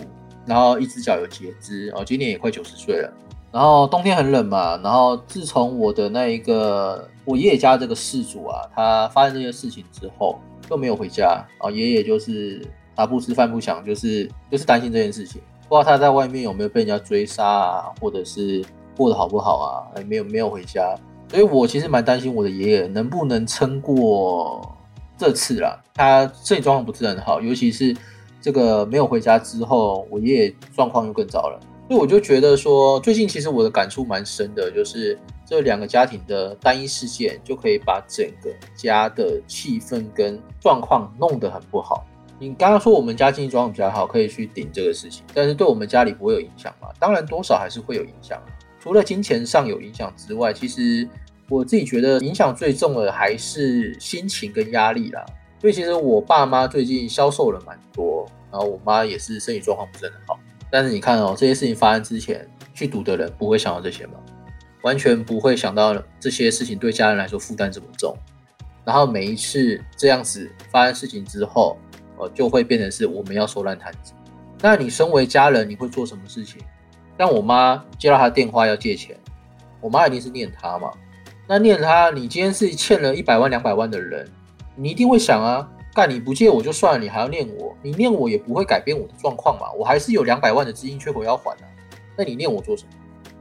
[0.46, 3.12] 然后一只脚有截肢，哦，今年也快九十岁了。
[3.52, 10.40] 然后冬天很冷嘛，然后自从我的那一个我爷爷家这个事主啊，他发生这些事情之后。
[10.68, 11.70] 都没有回家啊！
[11.70, 12.64] 爷爷就是
[12.96, 18.64] 茶不思饭不想，就是就是担心这件事情，不知道他在外面有没有被人家追杀啊，或者是
[18.96, 20.00] 过得好不好啊？
[20.07, 20.94] 没有没有回家，
[21.31, 24.76] 所以我其实蛮担心我的爷爷能不能撑过
[25.16, 25.81] 这次啦。
[25.94, 27.96] 他身体状况不是很好，尤其是
[28.40, 31.61] 这个没有回家之后，我爷爷状况又更糟了。
[31.88, 42.05] 所以我就觉得说，最近其实我的感触蛮深的，就是这两个家庭的单一事件就可以把整个家的气氛跟状况弄得很不好。
[42.38, 46.88] 你刚刚说我们家经济状况比较好，可以去顶这个事情，但是对我们家里不会有影响吗？
[47.01, 48.38] 当然，多少还是会有影响。
[48.79, 51.09] 除了金钱上有影响之外，其实
[51.48, 55.24] 我自己觉得影响最重的还是心情跟压力啦。
[55.59, 60.38] 所以其实我爸妈最近销售了蛮多，然后我妈也是身体状况不是很好。
[60.70, 64.14] 但是你看哦，这些事情发生之前去赌的人不会想到这些吗？
[64.83, 68.16] 完全不会想到这些事情对家人来说负担这么重。
[68.85, 71.76] 然后每一次这样子发生事情之后，
[72.16, 74.12] 呃，就会变成是我们要收烂摊子。
[74.61, 76.61] 那你身为家人，你会做什么事情？
[77.18, 79.18] 像我妈接到他电话要借钱，
[79.81, 80.90] 我妈一定是念他嘛。
[81.46, 84.26] 那念他，你今天是欠了一百万、两百万的人，
[84.76, 85.68] 你一定会想啊。
[85.98, 91.66] 但你不借我就算了，你还要念我，你念我也不会改变我的状况嘛，我还是有两百万的资金缺口要还啊。
[92.16, 92.90] 那你念我做什么？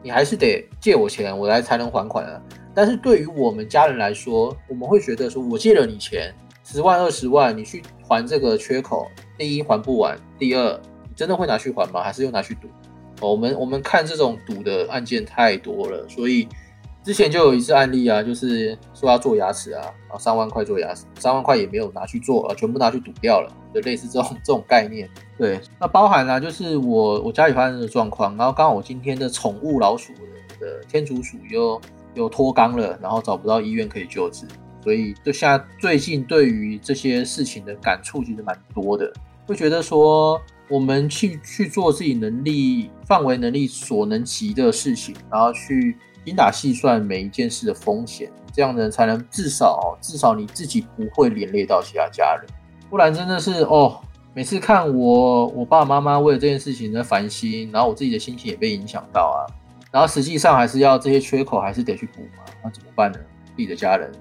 [0.02, 2.42] 你还是得借我钱，我来才能还款啊。
[2.74, 12.02] 但是对于我们家人来说，我们会觉得说，我借了你钱十万二十万，你去还这个缺口，第一还不完，第二你真的会拿去还吗？
[12.02, 12.68] 还是又拿去赌？
[13.22, 16.48] 哦我们我们看这种赌的案件太多了，所以
[17.08, 25.10] 之前就有一次案例啊，就是说要做牙齿啊，啊三万块做牙齿，三万块也没有拿去做，啊全部拿去赌掉了，就类似这种 这种概念。
[25.38, 30.12] 对，那包含了就是我我家里发生的状况，然后刚好我今天的宠物老鼠
[30.60, 31.80] 的天竺鼠又
[32.14, 34.46] 又脱肛了，然后找不到医院可以救治，
[34.84, 39.10] 所以就现在最近对于这些事情的感触其实蛮多的，
[39.46, 40.42] 会觉得说。
[40.70, 45.96] 我们去去做自己能力范围能力所能及的事情，然后去
[46.28, 52.46] 精打细算每一件事的风险，这样呢才能至少至少你自己不会连累到其他家人，
[52.90, 53.98] 不然真的是哦，
[54.34, 59.48] 每次看我我爸爸妈妈为了这件事情在烦心，然后我自己的心情也被影响到啊，
[59.90, 63.18] 然后实际上还是要这些缺口还是得去补嘛，那怎么办呢？
[63.56, 64.12] 自己的家人，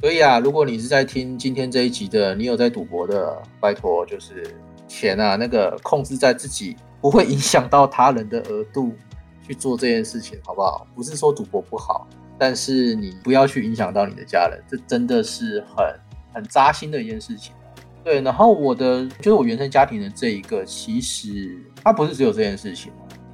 [0.00, 4.54] 所以啊，如果你是在听今天这一集的，你有在赌博的，拜托就是。
[4.90, 8.94] 钱啊，那个控制在自己，不会影响到他人的额度
[9.48, 10.86] 去做这件事情，好不好？
[10.94, 12.06] 不是说赌博不好，
[12.38, 15.86] 但是你不要去影响到你的家人，这真的是很
[16.34, 17.54] 很扎心的一件事情。
[18.04, 22.92] 对，然后我的就是我原生家庭的这一个，其实他不是只有这件事情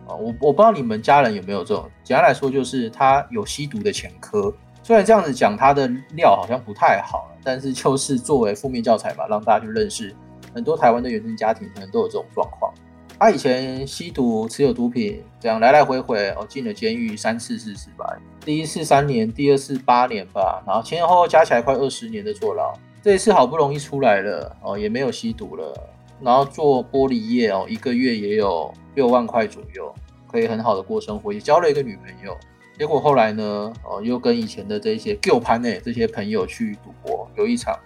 [0.08, 0.14] 啊。
[0.14, 4.54] 我我不知道你们家人有没有这种，简单来说就是他有吸毒的前科。
[4.82, 10.14] 虽然这样子讲他的料好像不太好，但是就是作为负面教材嘛，让大家去认识。
[10.54, 12.72] 很多台湾的原生家庭可能都有这种状况。
[13.18, 18.04] 他以前吸毒、持有毒品，这样来来回回哦，进了监狱三次、四次吧。
[18.40, 22.74] 第一次三年，第二次八年吧，然后前前后后加起来快二十年的坐牢。
[23.02, 25.72] 这一次好不容易出来了哦，也没有吸毒了，
[26.20, 29.94] 然后做玻璃业哦，一个月也有六万块左右，
[30.30, 32.36] 可以很好的过生活，也交了一个女朋友。
[32.76, 37.78] 结果后来呢，哦，又跟以前的这些旧盘内这些朋友去赌博，有一场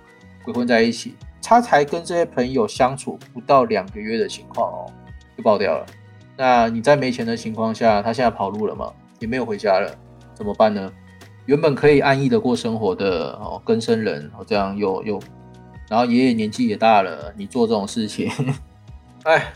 [0.42, 1.14] 鬼混在一起。
[1.40, 4.92] 他才跟这些朋友相处不到两个月的情况哦，
[5.38, 5.86] 就爆掉了。
[6.36, 8.92] 那你在没钱的情况下，他现在跑路了吗？
[9.20, 9.88] 也没有回家了，
[10.34, 10.92] 怎么办呢？
[11.46, 15.20] 原本可以安逸的过生活的哦，更生人哦，这样又又，
[15.88, 18.30] 然后爷爷年纪也大了，你做这种事情，
[19.22, 19.52] 哎，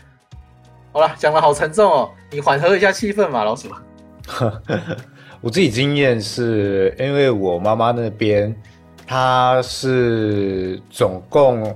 [0.93, 3.67] 好了，讲的好沉重哦，你缓和一下气氛嘛，老鼠。
[5.41, 8.55] 我自己经验是因为我妈妈那边。
[9.05, 11.75] 她是总共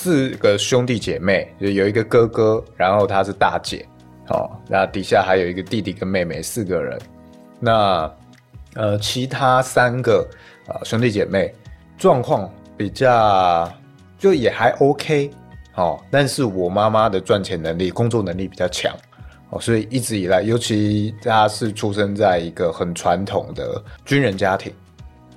[0.00, 3.84] 四个兄弟姐妹，就有一个哥哥，然后他是大姐，
[4.28, 6.96] 哦，那底下还有一个弟弟跟妹妹，四个人。
[7.58, 8.08] 那
[8.74, 10.24] 呃，其他三个
[10.68, 11.52] 呃兄弟姐妹
[11.96, 13.68] 状况比较
[14.16, 15.32] 就也还 OK，
[15.74, 18.94] 哦，但是我妈妈的赚钱能力、工作能力比较强，
[19.50, 24.72] 哦，所以一直以来，尤其她是出生在一个很传统的军人家庭。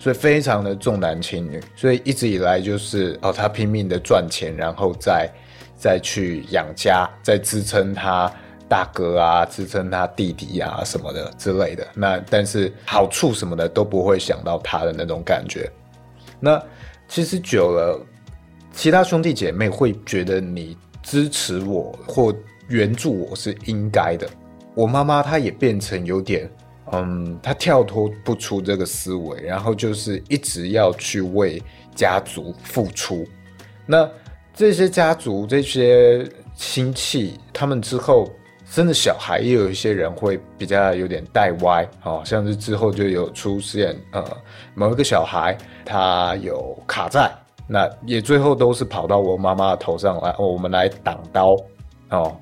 [0.01, 5.29] 所以非常的重男轻女，所以一直以来就是哦，他拼命的赚钱，然后再
[5.77, 8.27] 再去养家，再支撑他
[8.67, 11.85] 大哥啊，支撑他弟弟啊什么的之类的。
[11.93, 15.71] 那但是好处什么的都不会想到他的那种感觉。
[16.39, 16.59] 那
[17.07, 18.03] 其实久了，
[18.73, 22.35] 其他兄弟姐妹会觉得你支持我或
[22.69, 24.27] 援助我是应该的。
[24.73, 26.49] 我妈妈她也变成有点。
[26.91, 31.61] 嗯，他跳脱不出这个思维，然后就是一直要去为
[31.95, 33.25] 家族付出。
[33.85, 34.09] 那
[34.53, 38.29] 这些家族、这些亲戚，他们之后
[38.65, 44.23] 生的小孩，也有一些人会比较有点带歪哦，像是之后就有出现呃
[44.75, 47.31] 某一个小孩他有卡债，
[47.67, 51.55] 那也最后都是跑到我妈妈头上来，我们来挡刀
[52.09, 52.35] 哦。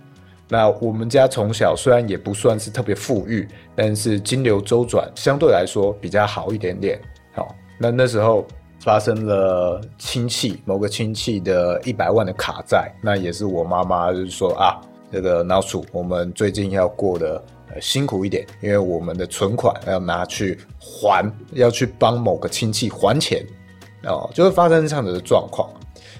[0.51, 6.99] 那我们家从小虽然也不算是特别富裕，但是金流周转相对来说比较好一点点。
[7.33, 8.43] 好，那那时候
[8.81, 14.81] 发生了亲戚某个亲戚的一百万的卡债，那也是我妈妈就是说啊，
[15.11, 17.39] 这个老鼠，我们最近要过得
[17.79, 23.45] 辛苦一点，因为我们的存款要拿去还，要去帮某个亲戚还钱，
[24.05, 25.69] 哦，就会发生这样子的状况。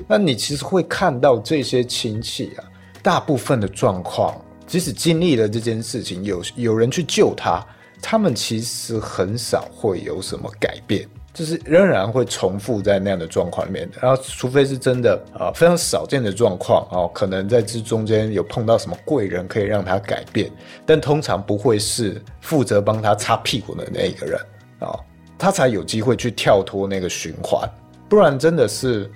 [0.07, 2.63] 那你其实会看到这些亲戚啊。
[3.01, 4.35] 大部分的状况，
[4.67, 7.65] 即使经历了这件事情，有有人去救他，
[8.01, 13.89] 他们其实很少会有什么改变，就是仍然会重复在那样的状况里面。
[14.01, 20.51] 然后，除非是真的啊非常少见的状况哦，可能在这中间有碰到什么贵人可以让他改变，
[20.85, 24.39] 但通常不会是负责帮他擦屁股的那一个人
[24.79, 24.97] 啊，
[25.38, 27.69] 他才有机会去跳脱那个循环，
[28.07, 29.09] 不然真的是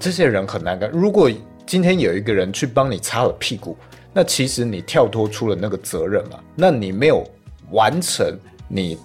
[0.00, 0.90] 这些人很难干。
[0.90, 1.30] 如果
[1.66, 3.76] 今天有一个人去帮你擦了屁股，
[4.12, 6.38] 那其实你跳脱出了那个责任嘛？
[6.54, 7.24] 那你没有
[7.70, 8.36] 完成
[8.68, 8.98] 你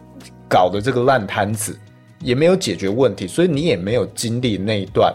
[0.49, 1.77] 搞的这个烂摊子，
[2.19, 5.13] 也没有解决问题，所以你也没有经历那一段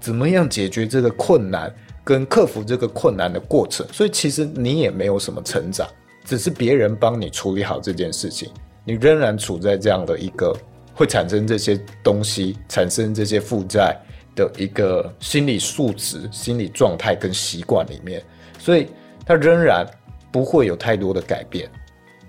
[0.00, 1.72] 怎么样解决这个困难
[2.04, 5.88] 跟克服这个困难的过程，所以其实你也没有什么成长。
[6.24, 8.48] 只是别人帮你处理好这件事情，
[8.84, 10.56] 你仍然处在这样的一个
[10.94, 14.00] 会产生这些东西、产生这些负债
[14.34, 18.22] 的一个心理素质、心理状态跟习惯里面，
[18.58, 18.88] 所以
[19.24, 19.86] 它仍然
[20.30, 21.70] 不会有太多的改变。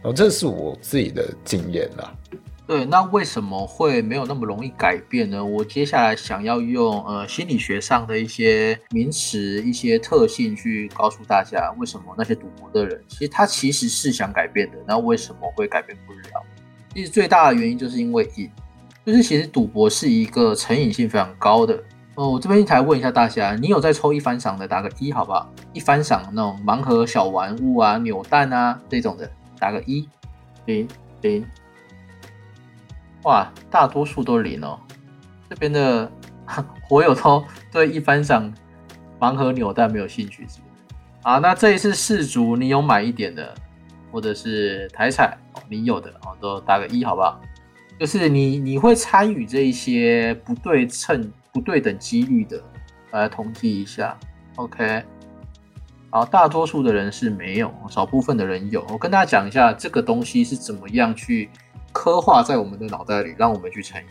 [0.04, 2.13] 哦，这是我自己的经验啦。
[2.66, 5.44] 对，那为什么会没有那么容易改变呢？
[5.44, 16.44] 我接下来想要用呃心理学上的一些名词、一些特性去告诉大家，为什么那些赌博的人，其实他其实是想改变的，那为什么会改变不了？
[16.94, 18.50] 其实最大的原因就是因为瘾，
[19.06, 21.78] 就是其实赌博是一个成瘾性非常高的。
[22.15, 25.52] 哦，我这边一台问一下大家，你有在抽一番赏的，打个一好不好？
[25.73, 29.30] 一番赏那种盲盒小玩物啊、扭蛋啊这种的。
[29.60, 30.08] 打个一，
[30.65, 30.86] 零
[31.21, 31.45] 零，
[33.23, 34.78] 哇，大多数都零哦。
[35.49, 36.12] 这边的
[36.89, 38.54] 火友都对一番赏
[39.19, 40.95] 盲盒扭蛋没有兴趣，是不是？
[41.21, 43.56] 啊，那这一次四足你有买一点的，
[44.12, 45.38] 或者是台彩
[45.69, 47.39] 你有的哦，都打个一好不好？
[47.97, 52.62] 就是你你会参与这一些不对称、不对等几率的，
[53.12, 54.18] 来统计一下
[54.56, 55.04] ，OK。
[56.10, 58.86] 好，大多数的人是没有，少部分的人有。
[58.89, 61.50] 我跟大家讲一下这个东西是怎么样去
[61.92, 64.08] 刻画在我们的脑袋里，让我们去成瘾。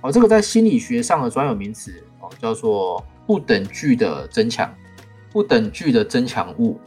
[0.00, 4.74] 好，这个在心理学上的专有名词哦，叫做不等距的增强，
[5.30, 6.80] 不等距的增强物。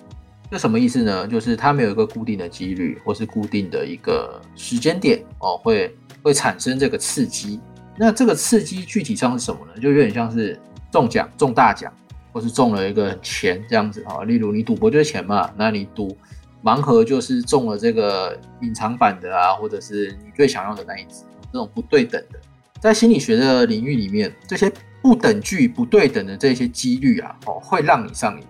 [0.52, 1.28] 这什么意思呢？
[1.28, 7.60] 就是它没有一个固定的几率，或是固定的一个时间点哦，会会产生这个刺激。
[8.00, 9.80] 那这个刺激具体上是什么呢？
[9.80, 10.58] 就有点像是
[10.90, 11.94] 中奖、中大奖。
[12.32, 16.16] 或是中了一个钱这样子哈，例如你赌博就是钱嘛，那你赌
[16.64, 22.40] 盲盒就是中了这个隐藏版的啊，或者是你最想要的那一只，这种不对等的，
[22.80, 28.46] 在心理学的领域里面，这些不等距、不对等的这些几率啊，哦，会让你上瘾，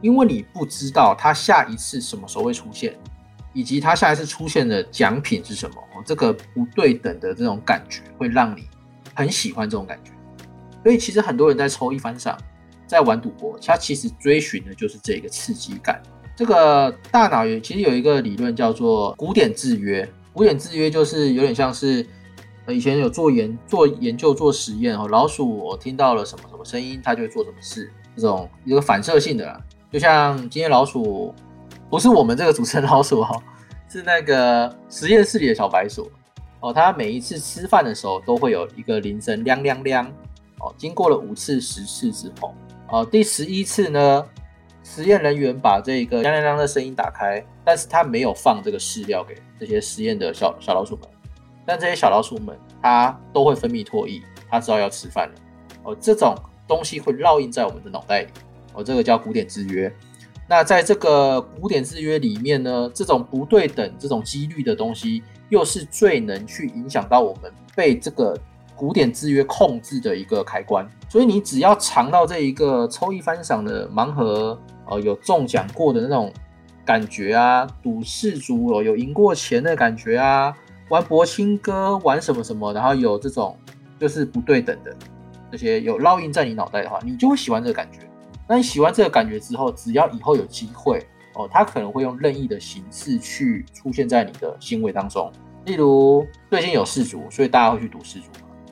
[0.00, 2.96] 因为你不知道它下一次什么时候会出现，
[3.52, 8.68] 以及它下一次出现的奖品是什么，哦，这个不对等的这种感觉会让你
[9.16, 10.12] 很喜欢这种感觉，
[10.84, 12.38] 所以其实很多人在抽一番上。
[12.88, 16.00] 在玩赌博，他其实追寻的就是这个刺激感。
[16.36, 20.08] 这个大脑有其实有一个理论叫做古典制约。
[20.32, 22.06] 古典制约就是有点像是，
[22.68, 29.60] 以前有做研做研究做实验哦，老鼠我听到了什么什么声音，它就会做什么事，这种一个反射性的。
[29.90, 31.34] 就像今天老鼠
[31.90, 33.36] 不是我们这个主持人老鼠哈，
[33.88, 36.08] 是那个实验室里的小白鼠
[36.60, 40.06] 哦，它每一次吃饭的时候都会有一个铃声亮亮亮
[40.58, 42.54] 哦，经过了五次十次之后。
[42.88, 44.24] 哦，第十一次呢，
[44.82, 51.08] 实验人员把这个亮亮亮的声音打开，但是他没有放这个饲料给这些实验的小小老鼠们，
[51.66, 55.34] 但这些小老鼠们它都会分泌唾液，它知道要吃饭了。
[55.82, 56.34] 哦，这种
[56.66, 58.28] 东西会烙印在我们的脑袋里，
[58.72, 59.92] 哦，这个叫古典制约。
[60.48, 68.36] 那在这个古典制约里面呢，这种不对等、这种几率的东西，又是最能去影响到我们被这个。
[68.78, 76.30] 古典制约控制的一个开关，所以你只要尝到这一个抽一番赏的盲盒，呃，有中奖过的那种
[76.84, 80.54] 感觉啊，赌世足哦，有赢过钱的感觉啊，
[80.90, 83.56] 玩博青哥玩什么什么，然后有这种
[83.98, 84.94] 就是不对等的
[85.50, 88.00] 这些有烙印在你脑袋的话，你就会喜欢这个感觉。
[88.48, 91.04] 那你喜欢这个感觉之后，只要以后有机会
[91.34, 95.30] 哦，它可能会用任意的形式去出现在你的行为当中，
[95.64, 98.26] 例如最近有世足，所以大家会去赌世足。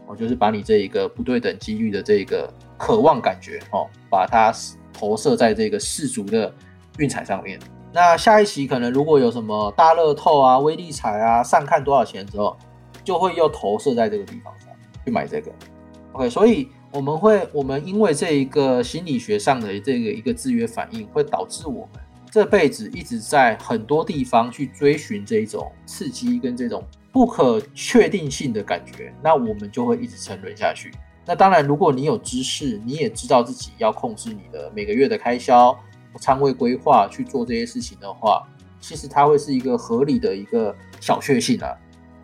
[0.07, 4.53] 我就是把你这一个不对等几率的这个渴望感觉，哦，把它
[4.93, 6.53] 投射在这个世俗的
[6.99, 7.59] 运彩上面。
[7.91, 12.55] 那下一期可能如果有什么大乐透啊、威力彩啊，上看多少钱之后，
[13.03, 14.69] 就会又投射在这个地方上
[15.05, 15.51] 去买这个。
[16.13, 26.85] OK，所以我们会，我们因为这一个心理学上的这个一个制约反应，会导致我们这辈子一直在很多地方去追寻这一种刺激跟这种。
[27.11, 30.93] 不可确定性的感觉，那我们就会一直沉沦下去。
[31.27, 35.77] 那当然，如果你有知识，你也知道自己要控制你的每个月的开销、
[36.21, 38.47] 仓位规划去做这些事情的话，
[38.81, 41.77] 其实它会是一个合理的一个小确幸啊。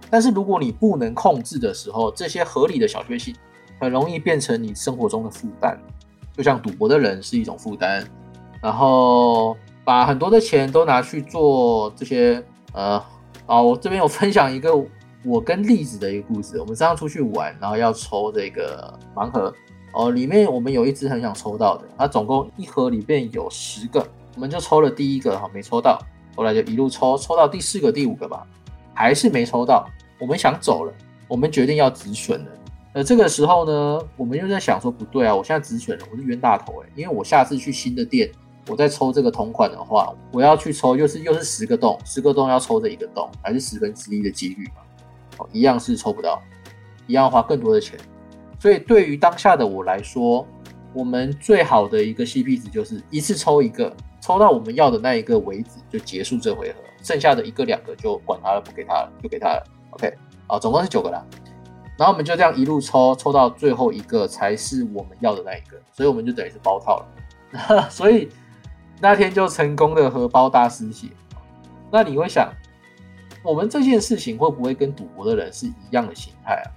[0.09, 3.35] 但是如果你不能控制的时候，这些合理的小确幸
[3.81, 5.77] 很容易变成你生活中的负担。
[6.37, 8.05] 就像赌博的人是一种负担，
[8.63, 13.03] 然后把很多的钱都拿去做这些呃。
[13.47, 14.71] 啊，我这边有分享一个
[15.25, 16.61] 我跟栗子的一个故事。
[16.61, 19.53] 我们上次出去玩，然后要抽这个盲盒
[19.93, 24.07] 哦，里面我们有一只很想抽到的，它总共一盒里面有十个，
[24.37, 25.99] 我们就抽了第一个哈，没抽到，
[26.37, 28.47] 后来就一路抽，抽到第四个、第五个吧，
[28.95, 29.85] 还是没抽到。
[30.21, 30.93] 我们想走了，
[31.27, 32.51] 我们决定要止损了。
[32.93, 38.29] 呃，这个时候呢，我们又在想说，不对啊，我现在止损了，我是冤大头哎，因为我下次去新的店，
[38.67, 44.83] 我再抽这个同款的话，我要去抽，又是又是十个洞，十个洞要抽这一个洞，还是十分之一的几率嘛？
[45.39, 46.43] 哦，一样是抽不到，
[47.07, 47.97] 一样花更多的钱。
[48.59, 50.45] 所以对于当下的我来说，
[50.93, 59.65] 我们最好的一个 CP 值就是一次抽一个，抽到我们要的那一个为止就结束这回合，剩下的一个两个就管他了，不给他了，就给他了。
[59.91, 60.13] OK，
[60.49, 61.25] 啊，总共是九个啦。
[62.01, 67.87] 然后我们就这样一路抽，抽到最后一个才是我们要的那一个，所以我们就等于是包套了。
[67.93, 68.31] 所以。
[69.03, 71.07] 那天就成功的荷包大失血，
[71.91, 72.53] 那你会想，
[73.43, 76.69] 我们这件事情会不会跟赌博的人是一样的心态啊？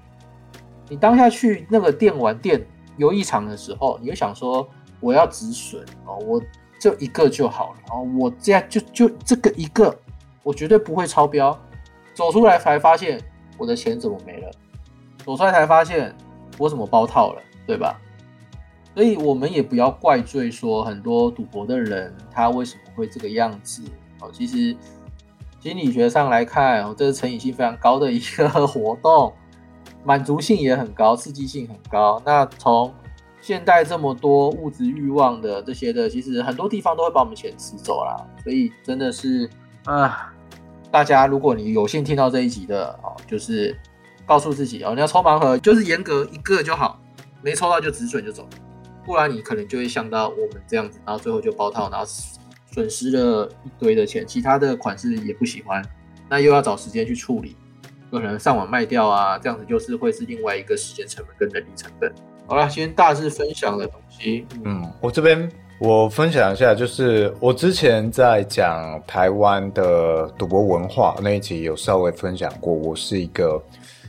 [0.88, 2.66] 你当下去那个店玩店
[2.96, 4.66] 有异常的时候，你会想说，
[5.02, 6.42] 我要止损哦，我
[6.80, 9.94] 就一个就好了哦，我这样就就这个一个，
[10.44, 11.60] 我绝对不会超标。
[12.14, 13.20] 走出来才发现
[13.58, 14.50] 我的钱怎么没了，
[15.26, 16.16] 走出来才发现
[16.58, 18.00] 我怎么包套了，对吧？
[18.94, 23.82] 所以我们也不要怪罪说很多赌博的人他为什么会这个样子
[24.20, 24.30] 哦。
[24.32, 24.76] 其实
[25.60, 29.34] 心理学上来看，哦，这是成瘾性非常高的一个 活动，
[30.04, 32.22] 满足性也很高，刺激性很高。
[32.24, 32.94] 那从
[33.42, 38.16] 现代这么多物质欲望的这些的，其实很多地方都会把我们钱吃走啦。
[38.44, 39.50] 所以真的是
[39.86, 40.32] 啊，
[40.92, 43.76] 大家如果你有幸听到这一集的哦，就是
[44.26, 47.00] 告诉自己哦，你要抽盲盒就是严格一个就好，
[47.42, 48.48] 没抽到就止损就走。
[49.06, 52.06] 不然你可能就会像到我们这样子，然后最后就包套，然后
[52.72, 55.84] 损失了一堆的钱，其他的款式也不喜欢，
[56.30, 57.56] 那又要找时间去处理，
[58.12, 62.10] 有可能上网卖掉啊，这样子就是会是另外一个时间成本跟人力成本。
[62.48, 73.62] 好了，先大致分享的东西，嗯，我这边我分享一下，就是我之前在讲台湾的赌博文化那一集有稍微分享过，我是一个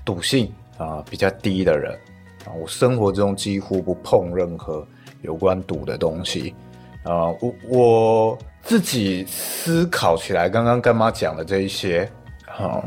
[0.05, 1.99] 赌性啊比较低的人。
[2.47, 4.87] 啊，我生活中几乎不碰任何
[5.23, 6.55] 有关赌的东西。
[7.03, 12.07] 啊，我我自己思考起来，刚刚干妈讲的这一些，
[12.47, 12.85] 啊，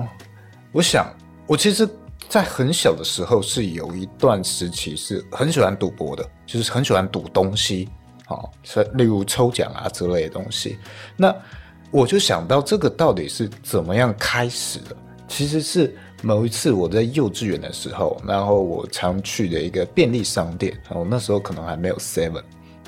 [0.72, 1.12] 我想
[1.48, 1.90] 我其实，
[2.30, 7.90] 在很小的时候是有一段时期是很喜欢赌博的，就是很喜欢赌东西，
[8.28, 10.78] 啊，是例如抽奖啊之类的东西。
[11.16, 11.36] 那
[11.90, 14.96] 我就想到这个到底是怎么样开始的？
[15.28, 15.98] 其实是。
[16.24, 22.42] 某一次我在幼稚园的时候，然后我常去的一个便利商店，我那时候可能还没有 Seven，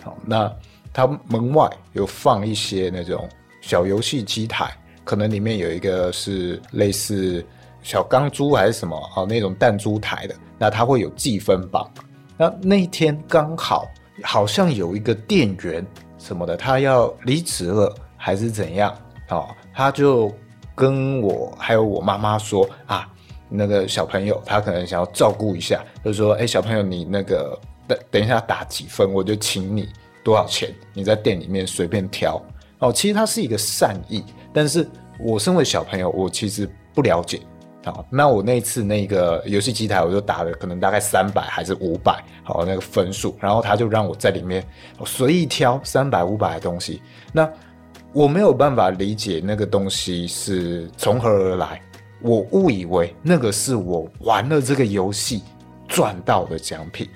[0.03, 0.51] 好，那
[0.91, 3.29] 它门外有放一些那种
[3.61, 7.45] 小游戏机台，可能里面有一个是类似
[7.83, 11.87] 小钢珠还是什么啊那种弹珠台的，那它会有计分榜。
[12.35, 13.85] 那那一天刚好
[14.23, 15.85] 好像有一个店员
[16.17, 18.91] 什么的，他要离职了还是怎样，
[19.29, 20.33] 哦，他就
[20.73, 23.07] 跟我还有我妈妈说啊。
[23.49, 29.89] 那个小朋友他可能想要照顾一下，就说：“哎，小朋友，你那个等等一下打几分，我就请你
[30.23, 32.41] 多少钱，你在店里面随便挑。”
[32.79, 34.23] 哦，其实他是一个善意，
[34.53, 34.87] 但是
[35.19, 37.41] 我身为小朋友，我其实不了解。
[37.83, 44.63] 好，那我那次那个游戏机台，我就打了可能大概三百还是五百，好那个分数，然后他就让我在里面
[45.05, 47.01] 随意挑三百五百的东西。
[47.33, 47.49] 那
[48.13, 51.81] 我没有办法理解那个东西是从何而来。
[52.21, 55.43] 我误以为那个是我玩了这个游戏
[55.87, 57.07] 赚到的奖品，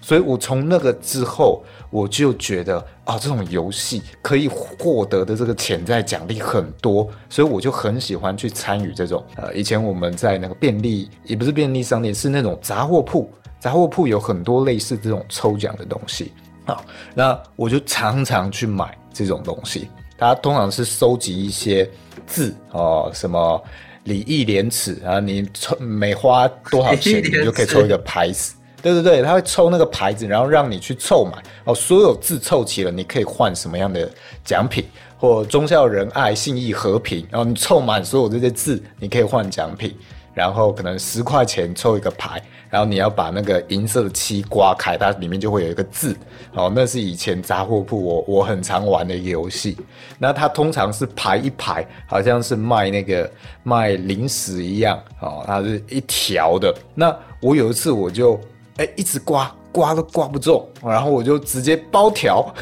[0.00, 9.22] 所以我从那个之后，我就觉得啊，这种游戏可以获得的这个潜在奖励很多，所以我就很喜欢去参与这种。
[9.36, 16.32] 呃，以前我们在那个便利，也不是便利商店，是那种杂货铺，杂货铺有很多类似这种抽奖的东西
[16.64, 16.80] 啊。
[17.14, 21.90] 那我就常常去买这种东西，它通常是收集一些
[22.26, 23.62] 字哦，什么。
[24.08, 25.20] 礼义廉耻啊！
[25.20, 28.54] 你抽每花多少钱，你就可以抽一个牌子。
[28.80, 31.74] 对对对，他会抽那个牌子，然后让你去凑满哦。
[31.74, 34.10] 所有字凑齐了，你可以换什么样的
[34.44, 34.84] 奖品？
[35.18, 37.26] 或忠孝仁爱、信义和平。
[37.30, 39.94] 然后你凑满所有这些字，你可以换奖品。
[40.32, 42.40] 然后可能十块钱抽一个牌，
[42.70, 46.16] 然后你要把那个银色的漆刮开，它里面就会有一个字。
[46.54, 49.76] 哦，那是以前杂货铺我我很常玩的游戏。
[50.18, 53.30] 那它通常是排一排，好像是卖那个
[53.62, 54.98] 卖零食一样。
[55.20, 56.74] 哦，它是一条的。
[56.94, 58.40] 那我有一次我就
[58.76, 62.54] 哎一直刮刮都刮不中，然后我就直接包条，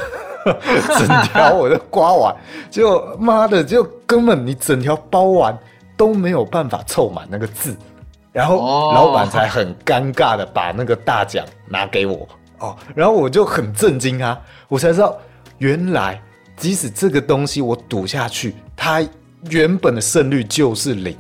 [0.99, 2.37] 整条我就刮完，
[2.71, 5.59] 就妈的就根本你整条包完。
[5.99, 7.75] 都没有办法凑满那个字，
[8.37, 12.29] 然后老板才很尴尬的把那个大奖拿给我
[12.59, 15.17] 哦，然后我就很震惊啊，我才知道
[15.57, 16.23] 原来
[16.55, 19.03] 即使这个东西我赌下去，它
[19.49, 21.17] 原本的胜率就是零，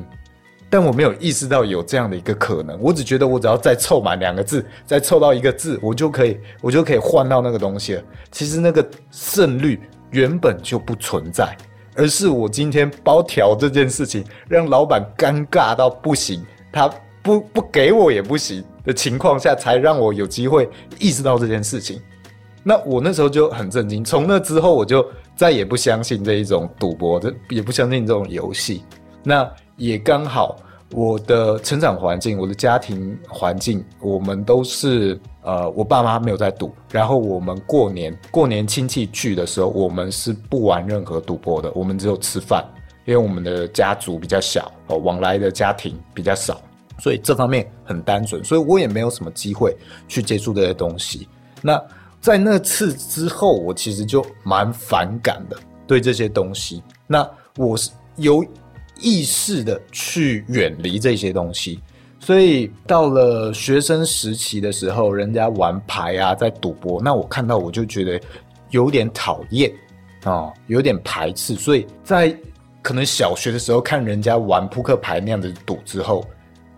[0.69, 8.03] 但我没有意识到有这样的一个可能，我只觉得我只要再凑满两个字，再凑到一个字，我就可以我就可以换到那个东西了。
[8.31, 11.57] 其实那个胜率原本就不存在，
[11.97, 16.91] 而是我今天包条这件事情让老板尴尬到不行，他
[17.27, 20.69] 不不给我也不行的情况下，才让我有机会
[20.99, 22.01] 意识到这件事情。
[22.63, 25.05] 那我那时候就很震惊，从那之后我就
[25.35, 28.85] 再也不相信这一种赌博，这也不相信这种游戏。
[29.25, 30.57] 那也刚好。
[30.93, 36.73] 我的成长环境，我的家庭环境，我们都是呃，我爸妈没有在赌。
[36.93, 42.65] 然后我们过年过年亲戚聚的时候，我们是不玩任何赌博的，我们只有吃饭，
[43.05, 46.61] 因为我们的家族比较小，哦，往来的家庭比较少，
[46.99, 49.77] 所以这方面很单纯，所以我也没有什么机会
[50.09, 51.29] 去接触这些东西。
[51.63, 51.83] 那
[52.21, 56.83] 在那次之后，我其实就蛮反感的对这些东西。
[57.07, 58.45] 那我是有。
[58.99, 61.79] 意识的去远离这些东西，
[62.19, 68.19] 所以到了学生时期的时候，人家玩牌啊，在赌博，那我看到我就觉得
[68.71, 69.71] 有点讨厌
[70.25, 71.55] 啊，有点排斥。
[71.57, 72.35] 所以在
[72.81, 76.27] 可能小学的时候看人家玩扑克牌那样的赌之后，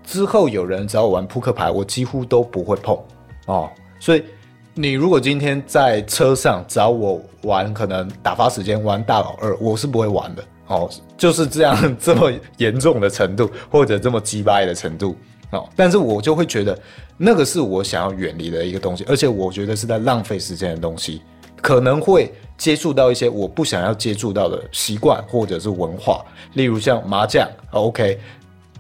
[0.09, 2.99] 之后有人找我玩扑克牌，我几乎都不会碰
[3.45, 3.69] 哦。
[4.01, 4.25] 所以
[4.73, 10.43] 你如果今天在车上找我玩，可能打发时间玩大老二，我是不会玩的。
[10.69, 10.89] 哦，
[11.19, 15.15] 就是这样这么严重的程度，或者这么鸡掰的程度
[15.51, 15.69] 哦。
[15.77, 16.79] 但是我就会觉得，
[17.19, 21.21] 那个是我想要远离的一个东西，而且我觉得是在浪费时间的东西，
[21.61, 27.47] 可能会接触到一些我不想要接触到的习惯或者是文化，例如像麻将。
[27.73, 28.19] OK，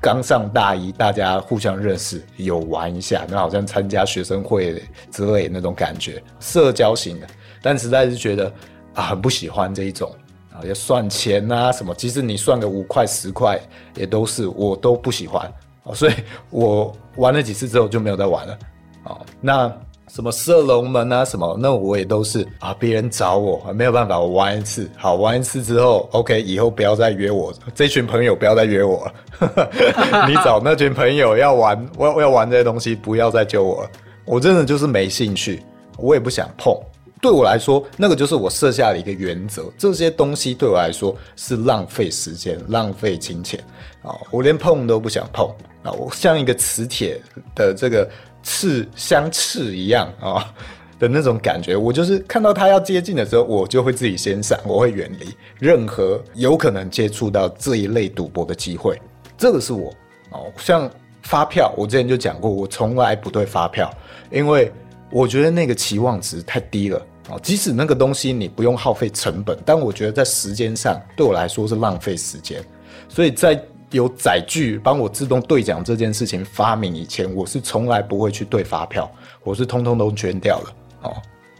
[0.00, 7.26] 刚上大一，大家互相认识，有玩一下，那好像参加学生会之类那种感觉，社交型的。
[7.60, 8.52] 但实在是觉得
[8.94, 10.14] 啊，很不喜欢这一种
[10.52, 10.62] 啊。
[10.64, 11.92] 要算钱啊，什么？
[11.96, 13.60] 其实你算个五块十块，
[13.96, 16.12] 也都是我都不喜欢啊，所以
[16.50, 18.58] 我玩了几次之后就没有再玩了
[19.02, 19.18] 啊。
[19.40, 19.72] 那
[20.08, 21.56] 什么射龙门啊，什么？
[21.60, 29.70] 那我也都是啊，别人找我没有办法，我玩一次，好玩一次之后，OK，以后不要再约我，这群朋友不要再约我了。
[30.26, 33.90] 你找那群朋友要玩，我 要玩这些东西，不要再揪我了。
[34.24, 35.62] 我真的就是没兴趣，
[35.96, 36.76] 我也不想碰。
[37.20, 39.64] 对我来说，那个就是我设下的一个原则。
[39.76, 43.58] 这些东西对我来说是浪费时间、浪费金钱
[44.02, 44.14] 啊！
[44.30, 45.44] 我连碰都不想碰
[45.82, 45.90] 啊！
[45.90, 47.20] 我像一个磁铁
[47.56, 48.08] 的这个
[48.42, 50.52] 刺相刺一样啊
[50.98, 51.76] 的那种感觉。
[51.76, 59.00] 我就是看到它要接近的时候，我就会自己先闪，我会远离任何有可能接触到这一类赌博的机会。
[59.36, 59.92] 这个是我
[60.30, 60.90] 哦，像
[61.22, 63.92] 发票，我之前就讲过，我从来不对发票，
[64.30, 64.72] 因为。
[65.10, 66.98] 我觉得那个期望值太低了
[67.30, 67.40] 啊！
[67.42, 72.62] 即使那个东西你不用耗费成本，但我觉得在时间上对我来说是浪费时间。
[73.08, 73.58] 所以在
[73.90, 79.10] 有载具帮我自动兑奖这件事情发明以前，我是从来不会去兑发票，
[79.42, 81.16] 我是通通都捐掉了哦。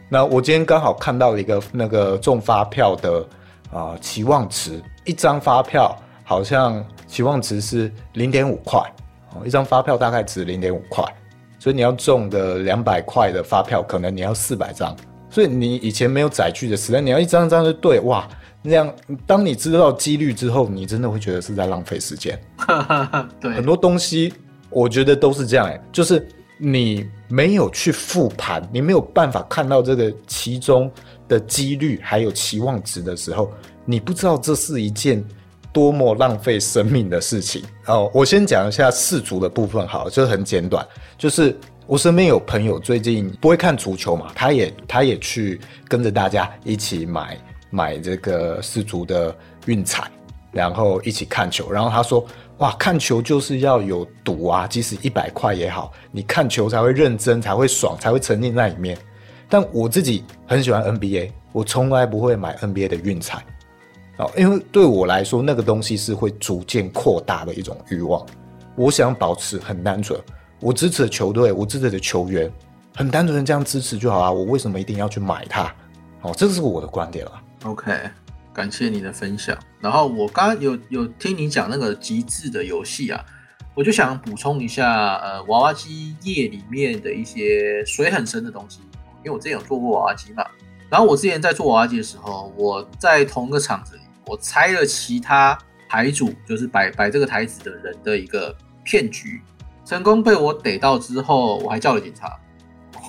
[0.09, 3.25] 那我今天刚好看到一个那个中发票的
[3.71, 8.79] 啊期望值，一张发票好像期望值是零点五块
[9.33, 11.03] 哦，一张发票大概值零点五块。
[11.57, 14.95] 所以你要中的两百块的发票，可能你要四百张。
[15.29, 18.27] 所以你以前没有载具的时代，你要一张一张的对哇，
[18.61, 18.93] 那样
[19.25, 22.39] 当你知道几率之后，你真的会觉得是在浪费时间。
[23.39, 24.33] 对，很多东西
[24.69, 30.91] 我觉得都是这样哎，就是你没有去复盘，你没有办法看到这个其中
[31.27, 33.51] 的几率还有期望值的时候，
[33.85, 35.23] 你不知道这是一件。
[35.71, 38.09] 多么浪费生命的事情哦！
[38.11, 40.83] 我先讲一下世足的部分，好，就是很简短。
[41.15, 41.55] 就是
[41.85, 47.37] 我身边有朋友最近不会看足球嘛，他也他也去跟着大家一起买
[47.69, 50.09] 买这个世足的运彩，
[50.51, 51.71] 然后一起看球。
[51.71, 52.25] 然后他说
[52.59, 58.97] ：“哇，看球就是要有赌啊，即使一百块也好，你看球才会认真，才会爽，才会沉浸在里面。”
[59.51, 63.43] 但我自己很喜欢 NBA，我从来不会买 NBA 的运彩。
[64.17, 68.23] 哦，因为对我来说，那个东西是会逐渐扩大的一种欲望。
[68.75, 70.19] 我想保持很单纯，
[70.59, 72.51] 我支持的球队，我支持的球员，
[72.95, 74.31] 很单纯的这样支持就好啊。
[74.31, 75.73] 我为什么一定要去买它？
[76.21, 77.31] 哦，这是我的观点了。
[77.63, 77.93] OK，
[78.53, 79.57] 感谢你的分享。
[79.79, 83.23] 然后我刚刚有有听你讲那个极致的游戏啊，
[83.75, 88.79] 我就想补充一下，呃，娃娃机业里面的一些水很深的东西，
[89.23, 90.45] 因为我之前有做过娃娃机嘛。
[90.89, 94.01] 然后我之前在做娃娃机的时候，我在同一个场子里。
[94.25, 95.57] 我拆了其他
[95.89, 99.41] 台主，就是摆摆这个台子的人的一个骗局，
[99.83, 102.39] 成功被我逮到之后，我还叫了警察。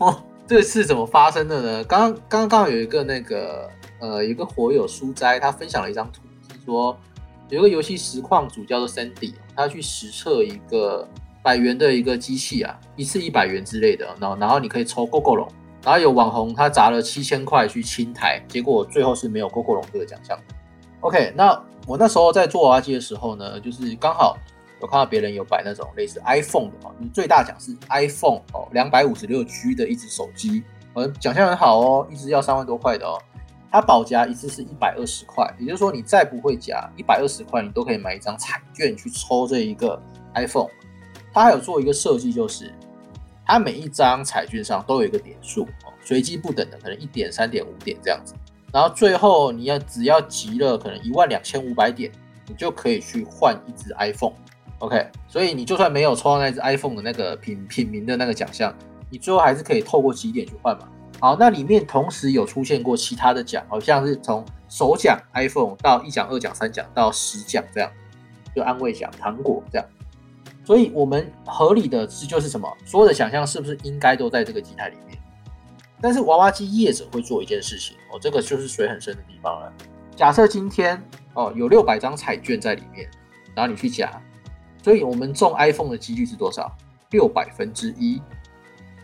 [0.01, 1.85] 哦，这次怎么发生的呢？
[1.85, 3.71] 刚刚刚刚有一个那个
[4.01, 6.23] 呃，一个火友书斋，他分享了一张图，
[6.53, 6.97] 是说
[7.49, 11.07] 有一个游戏实况主叫做 Sandy，他去实测一个
[11.43, 15.49] 百元的一个机器啊，一次一百元之类的，然后然后你可以抽 GoGo 龙，
[15.85, 20.39] 然后有网红他砸了七千块去清台，结果最后是没有 GoGo 龙这个奖项。
[21.01, 24.37] OK，那我那时候在做娃娃机的时候呢，就是刚好
[24.81, 30.63] 有看到别人有摆那种类似 iPhone 的哦，最大奖是 iPhone 哦，两百五十六 G 的一只手机，
[30.95, 33.19] 呃，奖项很好哦，一只要三万多块的哦。
[33.73, 40.01] 它保夹一次是一百二十块，也就是说你再不会夹，一百二十块你都可以买一张彩券去抽这一个
[40.35, 40.69] iPhone。
[41.33, 42.73] 它还有做一个设计，就是
[43.47, 45.69] 它每一张彩券上都有一个点数，
[46.03, 48.35] 随机不等的，可能一点、三点、五点这样子。
[48.73, 52.11] 然后最后你要只要集了可能一万两千五百点，
[52.49, 54.35] 你就可以去换一只 iPhone。
[54.79, 58.75] OK，所以你就算没有抽到那只 iPhone 的那个品品名的那个奖项，
[59.11, 60.89] 你最后还是可以透过几点去换嘛。
[61.21, 67.93] 好，那里面同时有出现过其他的奖，好像是从首奖 iPhone 到一奖、二奖、三奖到十奖这样，
[68.57, 69.87] 就安慰奖、糖果这样。
[70.65, 75.19] 所以我们合理的是就是什么，所有的奖项是不是应该都在这个机台里面？
[76.01, 79.71] 但是娃娃机业者会做一件事情，哦，这个就是水很深的地方了。
[80.17, 81.03] 假设今天
[81.35, 83.07] 哦有六百张彩券在里面，
[83.55, 84.11] 然后你去夹，
[84.83, 86.75] 所以我们中 iPhone 的几率是多少？
[87.11, 88.23] 六百分之一。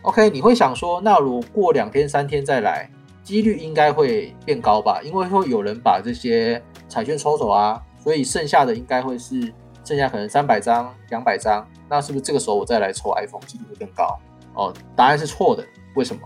[0.03, 2.89] OK，你会想说，那如果过两天、三天再来，
[3.23, 5.01] 几率应该会变高吧？
[5.03, 14.17] 因为会有人把这些彩券抽走啊，所以剩下的应该会是剩下可能三百张、两百张，那是不是这个时候我再来抽 iPhone 几率会更高？
[14.53, 15.65] 哦，答案是错的。
[15.95, 16.21] 为什么？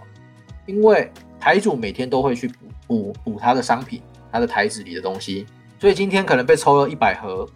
[0.68, 2.54] 因为台主每天都会去补
[2.86, 4.00] 补补他的商品，
[4.32, 5.48] 他的台子里的东西，
[5.80, 7.48] 所以今天可能被抽了一百盒，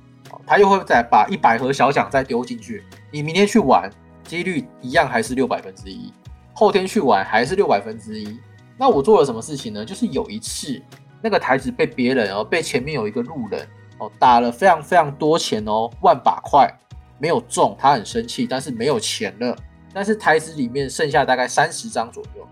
[0.47, 3.87] 他又会再把一百盒小奖再丢进去，你明天去玩。
[4.25, 6.11] 几率一样还是六百分之一，
[6.53, 8.39] 后天去玩还是六百分之一。
[8.77, 9.85] 那我做了什么事情呢？
[9.85, 10.81] 就是有一次
[11.21, 13.65] 那个台子被别人哦，被前面有一个路人
[13.99, 16.69] 哦打了非常非常多钱哦，万把块
[17.17, 19.55] 没有中，他很生气，但是没有钱了。
[19.93, 22.45] 但是台子里面剩下大概三十张左右，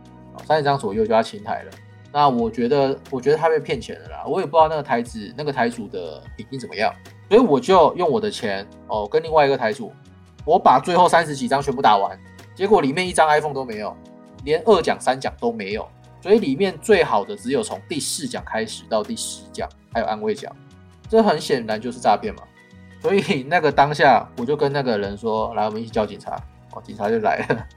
[0.46, 1.72] 三十张左右就要清台了。
[2.10, 4.24] 那我觉得，我觉得他被骗钱了啦。
[4.26, 6.94] 我也不知道那个台子那个台主的品性怎么样，
[7.28, 9.92] 所以我就用我的钱哦，跟另外一个台主。
[10.46, 12.18] 我把最后三十几张全部打完，
[12.56, 13.96] 结果里面一张 iPhone 都没有，
[14.44, 15.88] 连二奖三奖都没有，
[16.22, 20.54] 所以里面最好的只有从第四奖开始到第十奖，还有安慰奖，
[21.10, 22.44] 这很显然就是诈骗嘛。
[23.02, 26.38] 所以那个当下我就跟那个人说：“来，我们一起叫警察。”
[26.74, 27.68] 哦，警察就来了。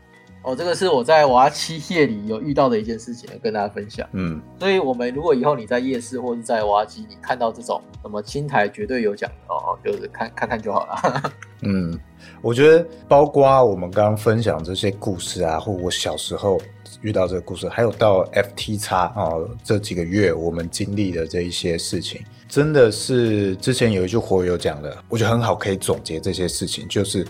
[0.43, 4.09] 哦，这个是我在娃七夜里有遇到的一件事情，跟大家分享。
[4.13, 11.33] 嗯，所以我们如果以后你在夜市或者在娃机，你看到这种什么青苔绝对有奖哦，就是看看看就好了。
[11.63, 11.99] 嗯，
[12.43, 16.61] 我觉得包括我们刚刚分享这些故事啊，或我小时候
[17.01, 27.27] 遇到这个故事，还有到 FT 叉哦这几个月我们经历的这一些事情，真的是之前有一句活友讲的，我觉得很好，可以总结这些事情，就是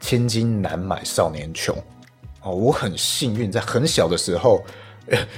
[0.00, 1.76] 千金难买少年穷。
[2.42, 4.62] 哦，我很幸运，在很小的时候，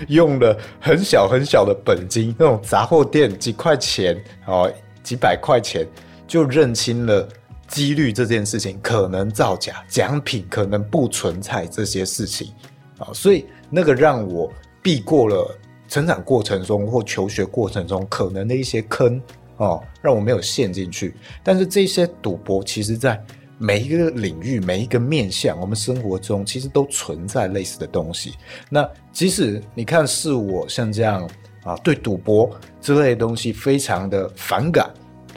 [0.09, 4.71] 用了很小很小的本金，那种杂货店几块钱哦，
[5.03, 5.87] 几百块钱
[6.27, 7.27] 就认清了
[7.69, 12.53] 几率这件事情可能造假，奖品可能不存在这些事情
[12.99, 14.51] 啊，所以那个让我
[14.83, 15.57] 避过了
[15.87, 19.21] 成长过程中或求学过程中可能的一些坑
[19.59, 21.15] 哦，让我没有陷进去。
[21.45, 23.23] 但是这些赌博，其实在
[23.59, 28.35] 每一个领域，每一个面向，我们生活中其实都存在类似的东西。
[28.71, 31.29] 那即使你看是我像这样
[31.65, 32.51] 啊，对赌博
[32.81, 34.89] 之类的东西非常的反感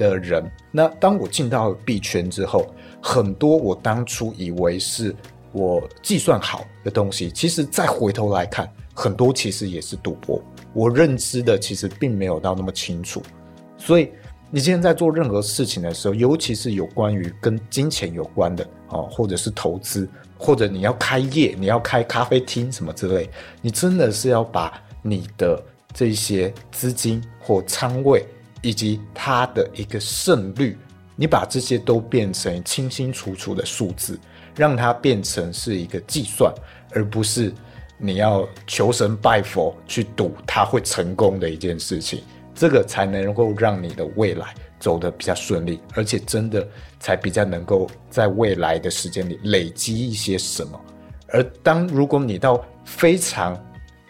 [0.10, 2.66] 的人，那当我进到币圈之后，
[3.02, 5.16] 很多我当初以为是
[5.52, 10.42] 我计算好的东西，其实再回头来看，很多其实也是赌博。
[10.74, 13.22] 我认知的其实并没有到那么清楚，
[13.78, 14.10] 所以。
[14.54, 20.06] 你今天在做任何事情的时候，尤其是有关于跟金钱有关的哦，或者是投资，
[20.38, 23.30] 或者你要开业，你要开咖啡厅什么之类，
[23.62, 28.28] 你真的是要把你的这些资金或仓位
[28.62, 30.78] 以及它的一个胜率，
[31.16, 34.20] 你把这些都变成清清楚楚的数字，
[34.56, 36.54] 让它变成是一个计算，
[36.92, 37.54] 而不是
[37.98, 42.24] 你要求神拜佛去赌它会成功的一件事情。
[42.54, 46.68] 这个才能够让你的未来走得比较顺利，而且真的
[47.00, 50.80] 才比较能够在未来的时间里累积一些什么。
[51.30, 53.60] 而当如果你到非常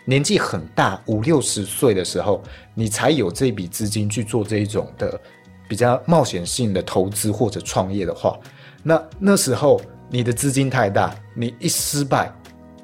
[0.05, 2.41] 年纪很大五六十岁的时候，
[2.73, 5.19] 你才有这笔资金去做这一种的
[5.67, 8.39] 比较冒险性的投资或者创业的话，
[8.83, 12.33] 那那时候你的资金太大，你一失败，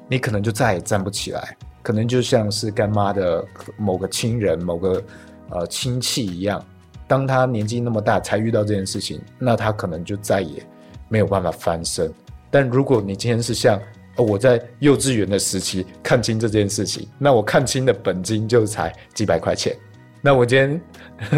[0.08, 3.44] 你可能就再也站不起来，可能就像是干妈的
[3.76, 5.02] 某个亲人某个。
[5.50, 6.62] 呃，亲戚一样，
[7.06, 10.62] 当他年纪那么大才遇到这件事情，那他可能就再也
[11.08, 12.12] 没有办法翻身。
[12.50, 13.80] 但如果你今天是像
[14.22, 19.74] 我在幼稚园的时期看清这件事情，那我看清的本金就才几百块钱。
[20.20, 20.80] 那我今天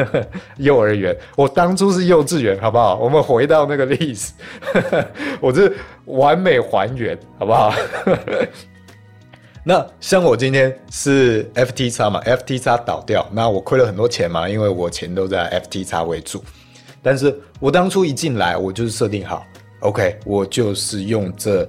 [0.56, 2.96] 幼儿园，我当初是幼稚园，好不好？
[2.96, 4.32] 我们回到那个历史，
[5.38, 5.70] 我这
[6.06, 7.74] 完美还原，好不好？
[9.62, 16.42] 那像我今天是 FT 叉嘛，FT 叉倒掉，那我亏了很多钱嘛，因为我钱都在 FT 叉为主。
[17.02, 19.44] 但是我当初一进来，我就是设定好
[19.80, 21.68] ，OK，我就是用这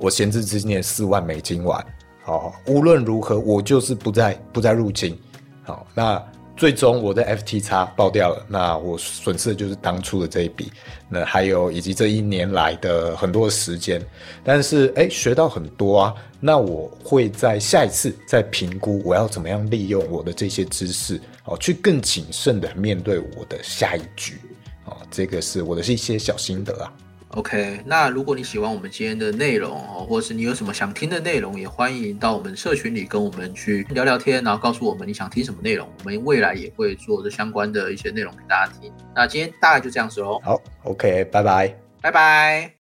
[0.00, 1.84] 我闲置资金的四万美金玩，
[2.24, 5.16] 好，无论如何我就是不再不再入金，
[5.62, 6.20] 好，那。
[6.56, 10.70] 最终我的 FT 叉爆掉了，那我损失的就是当初的这一笔，
[11.08, 13.98] 那还有以及这一年来的很多时间，
[14.44, 24.38] 但是哎学到很多啊，那我会在下一次再评估我要怎么样利用我的这些知识哦，去更谨慎的面对我的下一局
[24.84, 26.92] 哦，这个是我的一些小心得啊。
[27.32, 38.92] OK，那如果你喜欢我们今天的内容哦，或者是你有什么想听的内容，也欢迎到我们社群里跟我们去聊聊天，然后告诉我们你想听什么内容，我们未来也会做这相关的一些内容给大家听。
[39.14, 40.40] 那今天大概就这样子喽。
[40.42, 42.74] 好，OK，拜拜，拜拜。